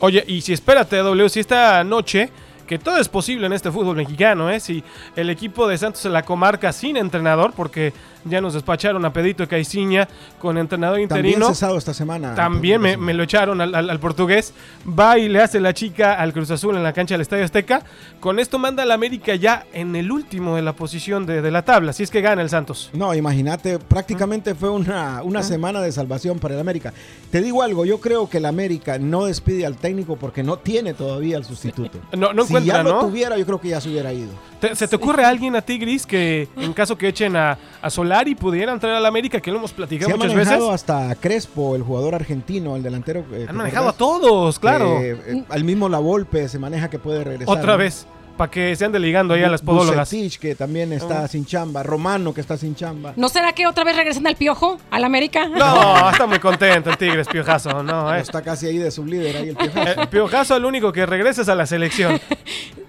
Oye, 0.00 0.24
y 0.26 0.40
si 0.40 0.52
espérate, 0.52 0.96
W, 0.96 1.28
si 1.28 1.40
esta 1.40 1.82
noche, 1.84 2.30
que 2.66 2.78
todo 2.78 2.98
es 2.98 3.08
posible 3.08 3.46
en 3.46 3.52
este 3.52 3.70
fútbol 3.70 3.96
mexicano, 3.96 4.50
¿eh? 4.50 4.60
Si 4.60 4.82
el 5.14 5.30
equipo 5.30 5.66
de 5.68 5.78
Santos 5.78 6.04
en 6.04 6.12
la 6.12 6.22
comarca 6.24 6.72
sin 6.72 6.96
entrenador, 6.96 7.52
porque 7.54 7.92
ya 8.28 8.40
nos 8.40 8.54
despacharon 8.54 9.04
a 9.04 9.12
Pedito 9.12 9.42
de 9.42 9.48
Caiciña 9.48 10.08
con 10.40 10.58
entrenador 10.58 10.98
También 11.08 11.26
interino. 11.34 11.48
cesado 11.48 11.76
esta 11.78 11.94
semana. 11.94 12.34
También 12.34 12.80
me, 12.80 12.96
me 12.96 13.14
lo 13.14 13.22
echaron 13.22 13.60
al, 13.60 13.74
al- 13.74 13.90
al 13.90 14.00
portugués. 14.00 14.52
Va 14.86 15.18
y 15.18 15.28
le 15.28 15.40
hace 15.42 15.60
la 15.60 15.72
chica 15.74 16.14
al 16.14 16.32
Cruz 16.32 16.50
Azul 16.50 16.76
en 16.76 16.82
la 16.82 16.92
cancha 16.92 17.14
del 17.14 17.22
Estadio 17.22 17.44
Azteca. 17.44 17.82
Con 18.20 18.38
esto 18.38 18.58
manda 18.58 18.82
al 18.82 18.90
América 18.92 19.34
ya 19.34 19.64
en 19.72 19.96
el 19.96 20.10
último 20.12 20.56
de 20.56 20.62
la 20.62 20.72
posición 20.74 21.26
de, 21.26 21.42
de 21.42 21.50
la 21.50 21.62
tabla. 21.62 21.92
Si 21.92 22.02
es 22.02 22.10
que 22.10 22.20
gana 22.20 22.42
el 22.42 22.50
Santos. 22.50 22.90
No, 22.92 23.14
imagínate, 23.14 23.78
prácticamente 23.78 24.54
fue 24.54 24.70
una, 24.70 25.22
una 25.22 25.42
semana 25.42 25.80
de 25.80 25.92
salvación 25.92 26.38
para 26.38 26.54
el 26.54 26.60
América. 26.60 26.92
Te 27.30 27.40
digo 27.40 27.62
algo, 27.62 27.84
yo 27.84 28.00
creo 28.00 28.28
que 28.28 28.38
el 28.38 28.46
América 28.46 28.98
no 28.98 29.26
despide 29.26 29.66
al 29.66 29.76
técnico 29.76 30.16
porque 30.16 30.42
no 30.42 30.58
tiene 30.58 30.94
todavía 30.94 31.36
el 31.36 31.44
sustituto. 31.44 31.98
No, 32.16 32.32
no 32.32 32.42
si 32.44 32.48
encuentra, 32.54 32.76
ya 32.78 32.82
lo 32.82 32.92
¿no? 32.94 33.00
tuviera, 33.00 33.36
yo 33.36 33.44
creo 33.44 33.60
que 33.60 33.68
ya 33.68 33.80
se 33.80 33.90
hubiera 33.90 34.12
ido. 34.12 34.30
¿Te- 34.60 34.74
¿Se 34.74 34.88
te 34.88 34.96
ocurre 34.96 35.24
alguien 35.24 35.54
a 35.54 35.60
ti, 35.60 35.76
Gris, 35.76 36.06
que 36.06 36.48
en 36.56 36.72
caso 36.72 36.96
que 36.96 37.08
echen 37.08 37.36
a, 37.36 37.58
a 37.82 37.90
Solari 37.90 38.15
pudiera 38.34 38.72
entrar 38.72 38.94
al 38.94 39.04
América, 39.06 39.40
que 39.40 39.50
lo 39.50 39.58
hemos 39.58 39.72
platicado 39.72 40.12
ha 40.14 40.16
muchas 40.16 40.34
veces? 40.34 40.46
manejado 40.48 40.72
hasta 40.72 41.14
Crespo, 41.16 41.76
el 41.76 41.82
jugador 41.82 42.14
argentino, 42.14 42.76
el 42.76 42.82
delantero. 42.82 43.20
eh, 43.32 43.44
¿te 43.44 43.50
Han 43.50 43.56
manejado 43.56 43.88
a 43.88 43.92
todos, 43.92 44.58
claro. 44.58 44.98
Eh, 45.00 45.16
eh, 45.26 45.44
al 45.48 45.64
mismo 45.64 45.88
La 45.88 45.98
Volpe 45.98 46.48
se 46.48 46.58
maneja 46.58 46.88
que 46.90 46.98
puede 46.98 47.22
regresar. 47.24 47.56
Otra 47.56 47.72
¿no? 47.72 47.78
vez, 47.78 48.06
para 48.36 48.50
que 48.50 48.76
se 48.76 48.84
ande 48.84 48.98
ligando 48.98 49.32
ahí 49.34 49.42
a 49.42 49.48
las 49.48 49.62
podólogas. 49.62 50.10
Bucetich, 50.10 50.38
que 50.38 50.54
también 50.54 50.92
está 50.92 51.24
Ah. 51.24 51.28
sin 51.28 51.46
chamba. 51.46 51.82
Romano, 51.82 52.34
que 52.34 52.40
está 52.42 52.56
sin 52.58 52.74
chamba. 52.74 53.14
¿No 53.16 53.28
será 53.30 53.52
que 53.54 53.66
otra 53.66 53.82
vez 53.84 53.96
regresan 53.96 54.26
al 54.26 54.36
piojo? 54.36 54.78
¿Al 54.90 55.04
América? 55.04 55.48
No, 55.48 56.10
está 56.10 56.26
muy 56.26 56.38
contento 56.38 56.90
el 56.90 56.98
Tigres, 56.98 57.26
Piojazo. 57.28 57.82
No, 57.82 58.14
eh. 58.14 58.20
Está 58.20 58.42
casi 58.42 58.66
ahí 58.66 58.76
de 58.78 58.90
sublíder, 58.90 59.36
ahí 59.36 59.48
el 59.50 59.56
piojazo. 59.56 60.02
Eh, 60.02 60.06
Piojazo, 60.10 60.56
el 60.56 60.64
único 60.66 60.92
que 60.92 61.06
regresa 61.06 61.42
es 61.42 61.48
a 61.48 61.54
la 61.54 61.64
selección. 61.66 62.20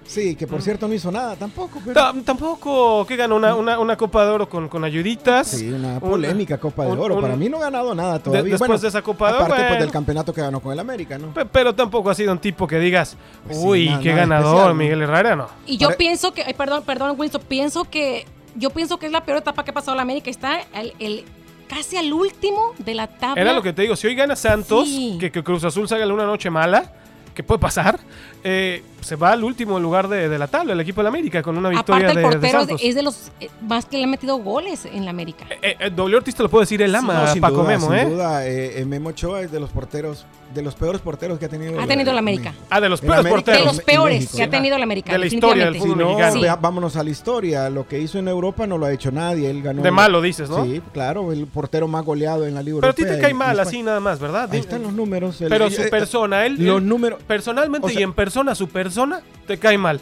Sí, 0.08 0.34
que 0.36 0.46
por 0.46 0.62
cierto 0.62 0.88
no 0.88 0.94
hizo 0.94 1.12
nada 1.12 1.36
tampoco. 1.36 1.80
pero- 1.84 1.92
Ta- 1.92 2.14
tampoco 2.24 3.04
que 3.06 3.14
ganó 3.14 3.36
una, 3.36 3.54
una, 3.54 3.78
una 3.78 3.94
Copa 3.96 4.24
de 4.24 4.30
Oro 4.30 4.48
con, 4.48 4.66
con 4.68 4.82
ayuditas. 4.82 5.48
Sí, 5.48 5.68
una 5.70 5.94
Un- 5.94 6.00
polémica 6.00 6.56
Copa 6.58 6.86
de 6.86 6.92
un- 6.92 6.98
Oro. 6.98 7.14
un- 7.16 7.20
Para 7.20 7.36
mí 7.36 7.48
no 7.50 7.58
ha 7.58 7.60
ganado 7.60 7.94
nada 7.94 8.18
todavía. 8.18 8.42
después 8.52 8.58
Bueno, 8.68 8.78
de 8.80 8.88
esa 8.88 9.02
Copa 9.02 9.28
de 9.28 9.34
Oro, 9.34 9.44
Aparte 9.44 9.64
pues, 9.68 9.80
del 9.80 9.90
campeonato 9.90 10.32
que 10.32 10.40
ganó 10.40 10.60
con 10.60 10.72
el 10.72 10.78
América, 10.78 11.18
¿no? 11.18 11.34
Pe- 11.34 11.44
Pero 11.44 11.74
tampoco 11.74 12.08
ha 12.08 12.14
sido 12.14 12.32
un 12.32 12.38
tipo 12.38 12.66
que 12.66 12.78
digas, 12.78 13.16
Pues 13.46 13.58
sí, 13.58 13.64
uy, 13.66 13.86
nada- 13.90 14.00
qué 14.02 14.08
nada 14.08 14.20
ganador, 14.20 14.46
especial, 14.46 14.68
¿no? 14.68 14.74
Miguel 14.74 15.02
Herrera, 15.02 15.36
no. 15.36 15.48
Y 15.66 15.76
yo 15.76 15.88
Pare- 15.88 15.98
pienso 15.98 16.32
que, 16.32 16.42
ay, 16.42 16.54
perdón, 16.54 16.84
perdón, 16.84 17.14
Winston, 17.18 17.42
pienso 17.46 17.84
que, 17.84 18.24
yo 18.56 18.70
pienso 18.70 18.98
que 18.98 19.04
es 19.06 19.12
la 19.12 19.22
peor 19.24 19.38
etapa 19.38 19.62
que 19.62 19.72
ha 19.72 19.74
pasado 19.74 19.94
la 19.94 20.02
América. 20.02 20.30
Está 20.30 20.60
el, 20.74 20.94
el- 21.00 21.24
casi 21.68 21.98
al 21.98 22.10
último 22.14 22.72
de 22.78 22.94
la 22.94 23.08
tabla. 23.08 23.42
Era 23.42 23.52
lo 23.52 23.60
que 23.60 23.74
te 23.74 23.82
digo, 23.82 23.94
si 23.94 24.06
hoy 24.06 24.14
gana 24.14 24.36
Santos, 24.36 24.88
Sí. 24.88 25.18
que, 25.20 25.30
que 25.30 25.44
Cruz 25.44 25.64
Azul 25.64 25.86
salga 25.86 26.06
en 26.06 26.12
una 26.12 26.24
noche 26.24 26.48
mala, 26.48 26.94
que 27.38 27.44
puede 27.44 27.60
pasar, 27.60 28.00
eh, 28.42 28.82
se 29.00 29.14
va 29.14 29.30
al 29.30 29.44
último 29.44 29.78
lugar 29.78 30.08
de, 30.08 30.28
de 30.28 30.38
la 30.40 30.48
tabla, 30.48 30.72
el 30.72 30.80
equipo 30.80 31.00
de 31.00 31.04
la 31.04 31.10
América, 31.10 31.40
con 31.40 31.56
una 31.56 31.68
victoria 31.68 32.08
Aparte, 32.08 32.08
el 32.08 32.16
de, 32.16 32.20
de 32.22 32.28
portero 32.36 32.58
Santos. 32.58 32.80
es 32.82 32.94
de 32.96 33.02
los 33.04 33.30
eh, 33.38 33.48
más 33.62 33.84
que 33.84 33.96
le 33.96 34.02
han 34.04 34.10
metido 34.10 34.38
goles 34.38 34.86
en 34.92 35.04
la 35.04 35.12
América. 35.12 35.46
Eh, 35.62 35.76
eh, 35.78 35.90
doble 35.94 36.16
Ortiz 36.16 36.34
te 36.34 36.42
lo 36.42 36.48
puedo 36.48 36.62
decir, 36.62 36.82
él 36.82 36.92
ama 36.96 37.14
No, 37.14 37.20
a 37.20 37.32
sin 37.32 37.40
Paco 37.40 37.58
duda, 37.58 37.68
Memo, 37.68 37.86
sin 37.86 37.94
¿eh? 37.94 38.04
duda, 38.06 38.44
eh, 38.48 38.80
eh, 38.80 38.84
Memo 38.84 39.10
Ochoa 39.10 39.42
es 39.42 39.52
de 39.52 39.60
los 39.60 39.70
porteros, 39.70 40.26
de 40.52 40.62
los 40.62 40.74
peores 40.74 41.00
porteros 41.00 41.38
que 41.38 41.44
ha 41.44 41.48
tenido. 41.48 41.80
Ha 41.80 41.86
tenido 41.86 42.12
la 42.12 42.18
América. 42.18 42.52
Ah, 42.70 42.80
de 42.80 42.88
los 42.88 43.00
peores 43.00 43.20
América, 43.20 43.52
De 43.52 43.58
porteros. 43.58 43.76
los 43.76 43.84
peores 43.84 44.14
México. 44.22 44.36
que 44.36 44.42
ha 44.42 44.50
tenido 44.50 44.76
la 44.78 44.82
América. 44.84 45.12
De 45.12 45.18
la 45.18 45.26
historia 45.26 45.64
del 45.66 45.74
definitivamente. 45.74 45.78
Si 45.78 45.88
fútbol 45.94 46.12
no, 46.12 46.18
mexicano. 46.18 46.42
vea- 46.42 46.56
vámonos 46.56 46.96
a 46.96 47.04
la 47.04 47.10
historia. 47.10 47.70
Lo 47.70 47.86
que 47.86 48.00
hizo 48.00 48.18
en 48.18 48.26
Europa 48.26 48.66
no 48.66 48.78
lo 48.78 48.86
ha 48.86 48.92
hecho 48.92 49.12
nadie. 49.12 49.48
Él 49.48 49.62
ganó. 49.62 49.80
De 49.82 49.92
malo, 49.92 50.20
dices, 50.20 50.50
¿no? 50.50 50.64
Sí, 50.64 50.82
claro, 50.92 51.30
el 51.32 51.46
portero 51.46 51.86
más 51.86 52.04
goleado 52.04 52.46
en 52.46 52.54
la 52.54 52.62
Liga 52.64 52.78
Pero 52.80 52.90
a 52.90 52.94
ti 52.94 53.02
Europea. 53.02 53.20
te 53.20 53.22
cae 53.22 53.34
mal 53.34 53.60
así 53.60 53.80
nada 53.84 54.00
más, 54.00 54.18
¿verdad? 54.18 54.48
Ahí 54.50 54.58
están 54.58 54.82
los 54.82 54.92
números. 54.92 55.40
El- 55.40 55.48
Pero 55.50 55.66
eh, 55.66 55.70
su 55.70 55.82
eh, 55.82 55.88
persona, 55.88 56.44
él, 56.46 56.56
Los 56.58 56.82
números. 56.82 57.20
Personalmente 57.28 57.86
o 57.86 57.90
sea- 57.90 58.00
y 58.00 58.02
en 58.02 58.12
persona, 58.12 58.56
su 58.56 58.68
persona, 58.68 59.20
te 59.46 59.58
cae 59.58 59.78
mal. 59.78 60.00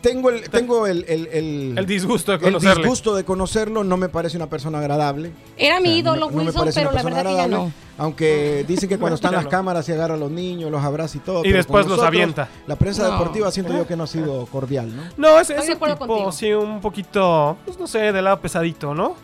Tengo 0.00 0.30
el, 0.30 0.48
tengo 0.48 0.86
el, 0.86 1.04
el, 1.08 1.26
el- 1.32 1.74
El 1.78 1.86
disgusto 1.86 2.30
de 2.30 2.36
el 2.36 2.44
conocerle. 2.44 2.82
disgusto 2.82 3.16
de 3.16 3.24
conocerlo. 3.24 3.82
No 3.82 3.96
me 3.96 4.08
parece 4.08 4.36
una 4.36 4.46
persona 4.48 4.78
agradable. 4.78 5.32
Era 5.56 5.80
mi 5.80 5.88
O 5.88 5.90
sea, 5.92 5.98
ídolo, 5.98 6.20
no 6.20 6.26
me- 6.28 6.32
no 6.32 6.38
me 6.38 6.60
Wilson, 6.60 6.70
pero 6.74 6.92
la 6.92 7.02
verdad 7.02 7.24
que 7.24 7.34
ya 7.34 7.48
no. 7.48 7.72
Aunque 7.98 8.64
dicen 8.68 8.88
que 8.88 8.98
cuando 8.98 9.14
están 9.16 9.32
las 9.32 9.46
cámaras 9.46 9.86
se 9.86 9.94
agarra 9.94 10.14
a 10.14 10.18
los 10.18 10.30
niños, 10.30 10.70
los 10.70 10.84
abraza 10.84 11.16
y 11.16 11.20
todo. 11.20 11.44
Y 11.44 11.50
después 11.50 11.86
los 11.86 12.00
avienta. 12.02 12.48
La 12.66 12.76
prensa 12.76 13.04
No. 13.08 13.12
deportiva 13.12 13.50
siento 13.50 13.72
yo 13.72 13.86
que 13.86 13.96
no 13.96 14.04
ha 14.04 14.06
sido 14.06 14.46
cordial, 14.46 14.94
¿no? 14.94 15.02
No, 15.16 15.40
es, 15.40 15.48
Estoy 15.50 15.56
es 15.62 15.66
de 15.66 15.72
un 15.72 15.76
acuerdo 15.76 15.94
tipo, 15.96 16.06
contigo. 16.08 16.32
sí, 16.32 16.52
un 16.52 16.80
poquito, 16.80 17.56
pues 17.64 17.78
no 17.78 17.86
sé, 17.86 18.12
de 18.12 18.22
lado 18.22 18.38
pesadito, 18.40 18.94
¿no? 18.94 19.16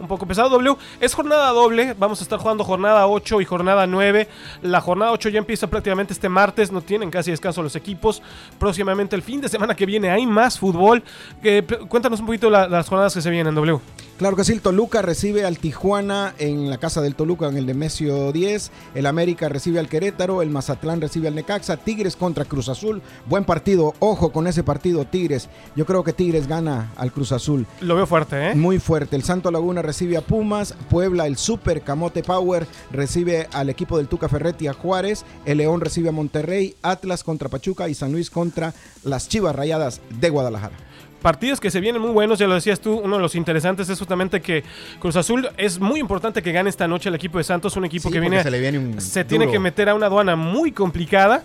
Un 0.00 0.08
poco 0.08 0.26
pesado, 0.26 0.48
W. 0.48 0.76
Es 0.98 1.12
jornada 1.14 1.50
doble, 1.50 1.94
vamos 1.98 2.20
a 2.20 2.22
estar 2.22 2.38
jugando 2.38 2.64
jornada 2.64 3.06
8 3.06 3.42
y 3.42 3.44
jornada 3.44 3.86
9. 3.86 4.28
La 4.62 4.80
jornada 4.80 5.12
8 5.12 5.28
ya 5.28 5.38
empieza 5.38 5.66
prácticamente 5.66 6.14
este 6.14 6.28
martes, 6.30 6.72
no 6.72 6.80
tienen 6.80 7.10
casi 7.10 7.30
descanso 7.30 7.62
los 7.62 7.76
equipos. 7.76 8.22
Próximamente 8.58 9.14
el 9.14 9.20
fin 9.22 9.42
de 9.42 9.48
semana 9.50 9.74
que 9.74 9.84
viene 9.84 10.10
hay 10.10 10.26
más 10.26 10.58
fútbol. 10.58 11.02
Eh, 11.42 11.62
cuéntanos 11.86 12.18
un 12.20 12.26
poquito 12.26 12.48
la- 12.48 12.66
las 12.66 12.88
jornadas 12.88 13.12
que 13.12 13.20
se 13.20 13.28
vienen, 13.28 13.54
W. 13.54 13.78
Claro 14.20 14.36
que 14.36 14.44
sí, 14.44 14.52
el 14.52 14.60
Toluca 14.60 15.00
recibe 15.00 15.46
al 15.46 15.56
Tijuana 15.56 16.34
en 16.36 16.68
la 16.68 16.76
casa 16.76 17.00
del 17.00 17.14
Toluca 17.14 17.48
en 17.48 17.56
el 17.56 17.64
Nemesio 17.64 18.32
10, 18.32 18.70
el 18.94 19.06
América 19.06 19.48
recibe 19.48 19.78
al 19.78 19.88
Querétaro, 19.88 20.42
el 20.42 20.50
Mazatlán 20.50 21.00
recibe 21.00 21.28
al 21.28 21.34
Necaxa, 21.34 21.78
Tigres 21.78 22.16
contra 22.16 22.44
Cruz 22.44 22.68
Azul, 22.68 23.00
buen 23.24 23.46
partido, 23.46 23.94
ojo 23.98 24.30
con 24.30 24.46
ese 24.46 24.62
partido 24.62 25.06
Tigres, 25.06 25.48
yo 25.74 25.86
creo 25.86 26.04
que 26.04 26.12
Tigres 26.12 26.46
gana 26.46 26.92
al 26.98 27.12
Cruz 27.12 27.32
Azul, 27.32 27.66
Lo 27.80 27.94
veo 27.94 28.06
fuerte, 28.06 28.50
¿eh? 28.50 28.54
muy 28.54 28.78
fuerte, 28.78 29.16
el 29.16 29.22
Santo 29.22 29.50
Laguna 29.50 29.80
recibe 29.80 30.18
a 30.18 30.20
Pumas, 30.20 30.74
Puebla 30.90 31.26
el 31.26 31.38
Super 31.38 31.80
Camote 31.80 32.22
Power 32.22 32.66
recibe 32.92 33.48
al 33.54 33.70
equipo 33.70 33.96
del 33.96 34.08
Tuca 34.08 34.28
Ferretti 34.28 34.66
a 34.66 34.74
Juárez, 34.74 35.24
el 35.46 35.56
León 35.56 35.80
recibe 35.80 36.10
a 36.10 36.12
Monterrey, 36.12 36.76
Atlas 36.82 37.24
contra 37.24 37.48
Pachuca 37.48 37.88
y 37.88 37.94
San 37.94 38.12
Luis 38.12 38.28
contra 38.28 38.74
las 39.02 39.30
Chivas 39.30 39.56
Rayadas 39.56 40.02
de 40.10 40.28
Guadalajara. 40.28 40.89
Partidos 41.22 41.60
que 41.60 41.70
se 41.70 41.80
vienen 41.80 42.00
muy 42.00 42.12
buenos, 42.12 42.38
ya 42.38 42.46
lo 42.46 42.54
decías 42.54 42.80
tú, 42.80 42.94
uno 42.94 43.16
de 43.16 43.22
los 43.22 43.34
interesantes 43.34 43.88
es 43.88 43.98
justamente 43.98 44.40
que 44.40 44.64
Cruz 44.98 45.16
Azul 45.16 45.48
es 45.56 45.78
muy 45.78 46.00
importante 46.00 46.42
que 46.42 46.52
gane 46.52 46.70
esta 46.70 46.88
noche 46.88 47.08
el 47.10 47.14
equipo 47.14 47.38
de 47.38 47.44
Santos, 47.44 47.76
un 47.76 47.84
equipo 47.84 48.08
Sí, 48.08 48.12
que 48.14 48.20
viene 48.20 48.42
se 48.42 48.50
le 48.50 48.58
viene 48.58 48.78
un 48.78 49.00
se 49.00 49.24
tiene 49.24 49.50
que 49.50 49.58
meter 49.58 49.88
a 49.88 49.94
una 49.94 50.06
aduana 50.06 50.36
muy 50.36 50.72
complicada. 50.72 51.44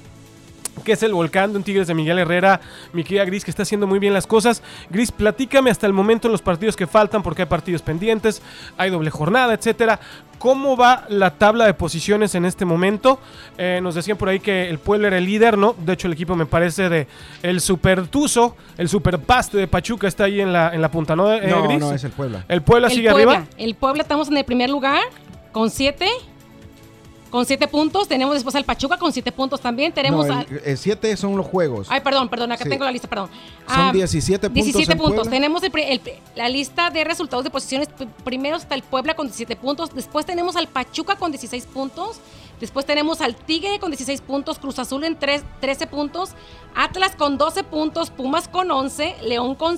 Que 0.84 0.92
es 0.94 1.04
el 1.04 1.14
volcán 1.14 1.52
de 1.52 1.58
un 1.58 1.64
Tigres 1.64 1.88
de 1.88 1.94
Miguel 1.94 2.20
Herrera, 2.20 2.60
mi 2.94 3.04
querida 3.04 3.26
Gris, 3.26 3.44
que 3.46 3.52
está 3.52 3.64
haciendo 3.64 3.88
muy 3.88 3.98
bien 4.00 4.14
las 4.14 4.28
cosas. 4.28 4.62
Gris, 4.90 5.12
platícame 5.12 5.70
hasta 5.72 5.88
el 5.88 5.94
momento 5.94 6.28
en 6.28 6.32
los 6.32 6.42
partidos 6.42 6.76
que 6.76 6.86
faltan, 6.88 7.24
porque 7.24 7.44
hay 7.44 7.48
partidos 7.48 7.82
pendientes, 7.82 8.42
hay 8.78 8.90
doble 8.90 9.10
jornada, 9.10 9.54
etcétera. 9.54 10.00
¿Cómo 10.38 10.76
va 10.76 11.06
la 11.08 11.32
tabla 11.32 11.66
de 11.66 11.74
posiciones 11.74 12.36
en 12.36 12.46
este 12.46 12.66
momento? 12.66 13.20
Eh, 13.58 13.80
nos 13.82 13.96
decían 13.96 14.18
por 14.18 14.28
ahí 14.30 14.40
que 14.42 14.70
el 14.70 14.80
pueblo 14.80 15.08
era 15.08 15.18
el 15.18 15.26
líder, 15.26 15.58
¿no? 15.58 15.74
De 15.78 15.94
hecho, 15.94 16.08
el 16.08 16.14
equipo 16.14 16.36
me 16.36 16.46
parece 16.46 16.90
de 16.90 17.08
el 17.42 17.62
Super 17.62 18.08
Tuzo, 18.08 18.56
el 18.78 18.90
Super 18.90 19.18
Paste 19.18 19.58
de 19.58 19.68
Pachuca 19.68 20.08
está 20.08 20.26
ahí 20.26 20.42
en 20.42 20.52
la, 20.52 20.74
en 20.76 20.82
la 20.82 20.92
punta, 20.92 21.16
¿no, 21.16 21.34
eh, 21.34 21.48
No, 21.48 21.64
Gris? 21.64 21.80
no, 21.80 21.94
es 21.94 22.04
el 22.04 22.12
Puebla. 22.12 22.44
¿El 22.50 22.62
Puebla 22.62 22.88
El 22.90 22.94
sigue 22.94 23.12
Puebla, 23.12 23.32
arriba? 23.38 23.48
el 23.58 23.76
Puebla 23.76 24.02
estamos 24.04 24.28
en 24.28 24.38
el 24.38 24.44
primer 24.46 24.70
lugar 24.70 25.02
con 25.54 25.70
siete. 25.70 26.10
Con 27.30 27.46
siete 27.46 27.68
puntos. 27.68 28.08
Tenemos 28.08 28.34
después 28.36 28.56
al 28.56 28.64
Pachuca 28.64 28.98
con 28.98 29.12
siete 29.12 29.32
puntos 29.32 29.60
también. 29.60 29.92
Tenemos 29.92 30.26
No, 30.28 30.40
el, 30.42 30.62
el 30.64 30.78
siete 30.78 31.18
son 31.18 31.36
los 31.36 31.46
juegos. 31.46 31.88
Ay, 31.90 32.00
perdón, 32.02 32.30
perdón, 32.30 32.52
acá 32.52 32.64
Sí. 32.64 32.70
tengo 32.70 32.86
la 32.86 32.92
lista, 32.92 33.10
perdón. 33.10 33.30
Son 33.68 33.80
Ah, 33.80 33.92
17 33.92 34.50
puntos 34.50 34.64
17 34.66 34.92
en 34.94 34.98
puntos. 34.98 35.30
Tenemos 35.30 35.62
el 35.64 35.72
el- 35.76 36.02
la 36.36 36.48
lista 36.48 36.90
de 36.92 37.04
resultados 37.04 37.44
de 37.44 37.50
posiciones. 37.50 37.90
Primero 38.24 38.56
está 38.58 38.76
el 38.76 38.84
Puebla 38.84 39.16
con 39.16 39.28
17 39.28 39.56
puntos. 39.58 39.94
Después 39.94 40.26
tenemos 40.26 40.56
al 40.56 40.68
Pachuca 40.68 41.16
con 41.18 41.32
16 41.32 41.66
puntos. 41.66 42.20
Después 42.62 42.86
tenemos 42.86 43.20
al 43.20 43.36
Tigre 43.36 43.80
con 43.80 43.92
16 43.92 44.22
puntos. 44.22 44.58
Cruz 44.60 44.80
Azul 44.80 45.04
en 45.04 45.18
tres- 45.18 45.44
13 45.60 45.88
puntos. 45.88 46.30
Atlas 46.74 47.16
con 47.18 47.38
12 47.38 47.64
puntos. 47.64 48.12
Pumas 48.12 48.48
con 48.48 48.72
11. 48.72 49.16
León 49.24 49.56
con, 49.56 49.78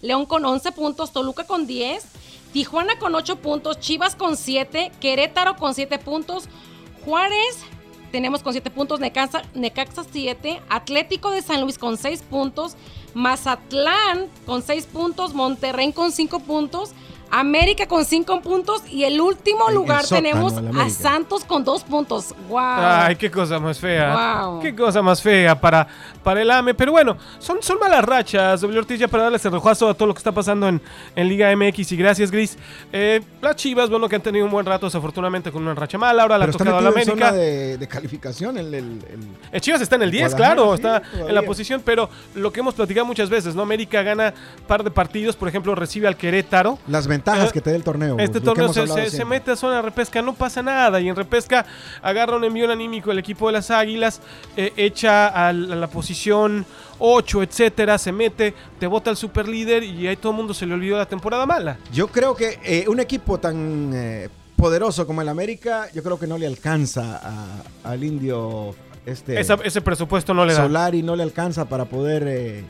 León 0.00 0.24
con 0.24 0.42
11 0.44 0.72
puntos. 0.72 1.12
Toluca 1.12 1.44
con 1.44 1.66
10. 1.66 2.04
Tijuana 2.52 2.98
con 2.98 3.14
8 3.14 3.36
puntos. 3.36 3.78
Chivas 3.78 4.14
con 4.16 4.36
7. 4.38 4.90
Querétaro 5.00 5.56
con 5.56 5.74
7 5.74 5.98
puntos. 5.98 6.48
Juárez 7.08 7.64
tenemos 8.12 8.42
con 8.42 8.52
7 8.52 8.68
puntos, 8.68 9.00
Necaxa, 9.00 9.40
Necaxa 9.54 10.04
7, 10.04 10.60
Atlético 10.68 11.30
de 11.30 11.40
San 11.40 11.62
Luis 11.62 11.78
con 11.78 11.96
6 11.96 12.22
puntos, 12.22 12.76
Mazatlán 13.14 14.26
con 14.44 14.62
6 14.62 14.84
puntos, 14.84 15.32
Monterrey 15.32 15.94
con 15.94 16.12
5 16.12 16.40
puntos, 16.40 16.90
América 17.30 17.86
con 17.86 18.04
5 18.04 18.40
puntos 18.40 18.82
y 18.90 19.04
el 19.04 19.20
último 19.20 19.68
el 19.68 19.74
lugar 19.74 20.02
sótano, 20.04 20.22
tenemos 20.28 20.52
a 20.54 20.58
América. 20.58 20.90
Santos 20.90 21.44
con 21.44 21.62
2 21.64 21.84
puntos. 21.84 22.34
¡Wow! 22.48 22.58
Ay, 22.60 23.16
qué 23.16 23.30
cosa 23.30 23.58
más 23.58 23.78
fea. 23.78 24.42
Wow. 24.44 24.60
Qué 24.60 24.74
cosa 24.74 25.02
más 25.02 25.20
fea 25.20 25.60
para, 25.60 25.86
para 26.24 26.40
el 26.42 26.50
AME. 26.50 26.74
Pero 26.74 26.92
bueno, 26.92 27.16
son, 27.38 27.58
son 27.62 27.78
malas 27.78 28.04
rachas, 28.04 28.60
W 28.62 28.78
Ortiz, 28.78 28.98
ya 28.98 29.08
para 29.08 29.24
darles 29.24 29.44
el 29.44 29.52
rejuazo 29.52 29.88
a 29.88 29.94
todo 29.94 30.08
lo 30.08 30.14
que 30.14 30.18
está 30.18 30.32
pasando 30.32 30.68
en, 30.68 30.80
en 31.14 31.28
Liga 31.28 31.54
MX. 31.54 31.92
Y 31.92 31.96
gracias, 31.96 32.30
Gris. 32.30 32.56
Eh, 32.92 33.20
las 33.42 33.56
Chivas, 33.56 33.90
bueno, 33.90 34.08
que 34.08 34.16
han 34.16 34.22
tenido 34.22 34.44
un 34.44 34.50
buen 34.50 34.64
rato, 34.64 34.86
desafortunadamente, 34.86 35.52
con 35.52 35.62
una 35.62 35.74
racha 35.74 35.98
mala. 35.98 36.22
Ahora 36.22 36.38
la 36.38 36.46
ha 36.46 36.50
tocado 36.50 36.78
a 36.78 36.80
la 36.80 36.90
metido 36.90 37.14
en 37.14 37.22
América. 37.22 37.28
zona 37.30 37.38
de, 37.42 37.76
de 37.78 37.88
calificación 37.88 38.56
el, 38.58 38.66
el- 38.74 38.84
el- 38.84 39.28
El 39.52 39.60
Chivas 39.60 39.80
está 39.82 39.96
en 39.96 40.02
el 40.02 40.10
10, 40.10 40.30
Guadalajara, 40.32 40.54
claro, 40.54 40.76
sí, 40.76 40.82
está 40.82 41.28
en 41.28 41.34
la 41.34 41.42
posición, 41.42 41.82
pero 41.84 42.08
lo 42.34 42.52
que 42.52 42.60
hemos 42.60 42.74
platicado 42.74 43.04
muchas 43.06 43.28
veces, 43.28 43.54
¿no? 43.54 43.62
América 43.62 44.02
gana 44.02 44.32
par 44.66 44.82
de 44.82 44.90
partidos, 44.90 45.36
por 45.36 45.48
ejemplo, 45.48 45.74
recibe 45.74 46.08
al 46.08 46.16
Querétaro. 46.16 46.78
las 46.86 47.06
ventajas 47.18 47.50
Eh, 47.50 47.52
que 47.52 47.60
te 47.60 47.70
da 47.70 47.76
el 47.76 47.84
torneo. 47.84 48.16
Este 48.18 48.40
torneo 48.40 48.72
se, 48.72 49.10
se- 49.10 49.24
mete 49.24 49.50
a 49.52 49.56
zona 49.56 49.76
de 49.76 49.82
repesca, 49.82 50.22
no 50.22 50.34
pasa 50.34 50.62
nada. 50.62 51.00
Y 51.00 51.08
en 51.08 51.16
repesca 51.16 51.66
agarra 52.02 52.36
un 52.36 52.44
envío 52.44 52.70
anímico 52.70 53.10
el 53.12 53.18
equipo 53.18 53.46
de 53.48 53.52
las 53.54 53.70
Águilas, 53.70 54.20
eh, 54.56 54.72
echa 54.76 55.28
a 55.28 55.52
la 55.52 55.86
posición 55.88 56.64
8, 56.98 57.42
etcétera, 57.42 57.98
se 57.98 58.10
mete, 58.12 58.54
te 58.80 58.86
bota 58.86 59.10
el 59.10 59.16
superlíder 59.16 59.82
y 59.84 60.06
ahí 60.08 60.16
todo 60.16 60.32
el 60.32 60.36
mundo 60.38 60.54
se 60.54 60.66
le 60.66 60.74
olvidó 60.74 60.96
la 60.96 61.06
temporada 61.06 61.46
mala. 61.46 61.78
Yo 61.92 62.08
creo 62.08 62.34
que 62.34 62.58
eh, 62.64 62.86
un 62.88 62.98
equipo 63.00 63.38
tan 63.38 63.92
eh, 63.94 64.28
poderoso 64.56 65.06
como 65.06 65.22
el 65.22 65.28
América, 65.28 65.86
yo 65.94 66.02
creo 66.02 66.18
que 66.18 66.26
no 66.26 66.38
le 66.38 66.46
alcanza 66.46 67.20
a- 67.22 67.62
al 67.92 68.02
indio 68.02 68.74
este 69.06 69.38
Esa- 69.40 69.58
ese 69.64 69.80
presupuesto 69.80 70.34
no 70.34 70.44
le 70.44 70.52
da. 70.54 70.62
Solari, 70.64 71.02
no 71.02 71.14
le 71.16 71.22
alcanza 71.22 71.66
para 71.66 71.84
poder 71.84 72.24
eh, 72.26 72.64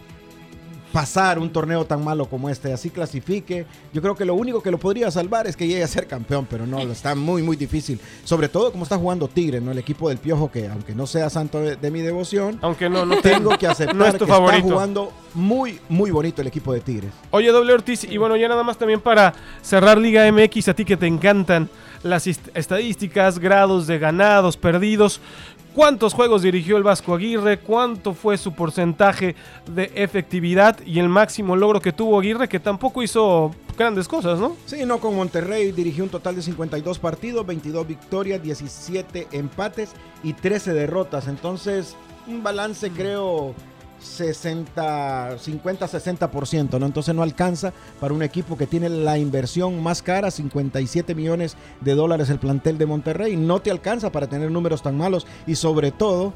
pasar 0.93 1.39
un 1.39 1.51
torneo 1.51 1.85
tan 1.85 2.03
malo 2.03 2.27
como 2.27 2.49
este. 2.49 2.73
Así 2.73 2.91
clasifique. 2.91 3.67
Yo 3.93 4.01
creo 4.03 4.15
que 4.17 4.25
lo 4.25 4.35
único 4.35 4.63
que 4.63 4.71
lo 4.71 4.79
podría 4.79 5.11
salvar 5.11 5.47
es 5.47 5.57
que 5.57 5.67
llegue 5.67 5.83
a 5.83 5.87
ser 5.89 6.07
campeón, 6.07 6.47
pero 6.49 6.67
no, 6.67 6.83
lo 6.85 6.93
está 6.93 7.15
muy, 7.15 7.43
muy 7.43 7.57
difícil. 7.57 8.01
Sobre 8.25 8.49
todo 8.49 8.71
como 8.73 8.85
está 8.85 8.97
jugando 8.97 9.29
Tigre, 9.29 9.61
¿no? 9.61 9.71
El 9.73 9.79
equipo 9.79 10.09
del 10.09 10.19
Piojo, 10.19 10.51
que 10.51 10.69
aunque 10.69 10.95
no 10.95 11.07
sea 11.07 11.29
santo 11.31 11.61
de, 11.61 11.77
de 11.77 11.91
mi 11.91 12.01
devoción, 12.01 12.59
Aunque 12.63 12.89
no, 12.89 13.05
no 13.05 13.17
te- 13.17 13.31
tengo 13.31 13.57
que 13.59 13.67
aceptar 13.67 13.95
no 13.97 14.07
es 14.07 14.13
tu 14.17 14.25
que 14.25 14.31
favorito. 14.33 14.59
está 14.59 14.73
jugando 14.75 15.13
muy, 15.35 15.79
muy 15.89 16.11
bonito 16.11 16.41
el 16.43 16.49
equipo 16.49 16.73
de 16.73 16.81
Tigres. 16.81 17.11
Oye, 17.31 17.51
doble 17.53 17.73
Ortiz, 17.75 18.05
y 18.05 18.17
bueno, 18.17 18.37
ya 18.37 18.49
nada 18.49 18.63
más 18.63 18.79
también 18.79 19.01
para 19.01 19.35
cerrar 19.63 19.99
Liga 19.99 20.31
MX, 20.33 20.69
a 20.69 20.75
ti 20.75 20.85
que 20.85 20.97
te 20.97 21.07
encantan 21.07 21.69
las 22.03 22.27
estadísticas, 22.27 23.39
grados 23.39 23.87
de 23.87 23.99
ganados, 23.99 24.57
perdidos. 24.57 25.21
¿Cuántos 25.75 26.15
juegos 26.15 26.43
dirigió 26.43 26.77
el 26.77 26.83
Vasco 26.83 27.15
Aguirre? 27.15 27.61
¿Cuánto 27.61 28.15
fue 28.15 28.37
su 28.37 28.53
porcentaje 28.53 29.37
de 29.71 29.93
efectividad? 29.95 30.79
Y 30.85 30.99
el 30.99 31.09
máximo 31.09 31.55
logro 31.57 31.81
que 31.81 31.93
tuvo 31.93 32.19
Aguirre, 32.19 32.49
que 32.49 32.59
tampoco 32.59 33.03
hizo 33.03 33.53
grandes 33.77 34.09
cosas, 34.09 34.41
¿no? 34.41 34.57
Sí, 34.67 34.85
no, 34.85 34.99
con 34.99 35.15
Monterrey 35.15 35.71
dirigió 35.71 36.03
un 36.03 36.11
total 36.11 36.35
de 36.35 36.43
52 36.43 36.99
partidos, 36.99 37.47
22 37.47 37.87
victorias, 37.87 38.43
17 38.43 39.29
empates 39.33 39.91
y 40.25 40.33
13 40.33 40.73
derrotas. 40.73 41.29
Entonces, 41.29 41.97
un 42.27 42.43
balance 42.43 42.91
creo 42.91 43.55
60, 44.01 45.37
50-60%, 45.39 46.79
¿no? 46.79 46.87
Entonces 46.87 47.15
no 47.15 47.23
alcanza 47.23 47.73
para 48.01 48.15
un 48.15 48.23
equipo 48.23 48.57
que 48.57 48.67
tiene 48.67 48.89
la 48.89 49.19
inversión 49.19 49.83
más 49.83 50.03
cara, 50.03 50.31
57 50.31 51.15
millones 51.15 51.57
de 51.81 51.95
dólares 51.95 52.31
el 52.31 52.39
plantel 52.39 52.79
de 52.79 52.87
Monterrey. 52.87 53.37
No 53.37 53.61
te 53.61 53.71
alcanza 53.71 54.11
para 54.13 54.27
tener 54.29 54.51
números 54.51 54.83
tan 54.83 54.97
malos 54.97 55.27
y 55.47 55.55
sobre 55.55 55.91
todo 55.93 56.33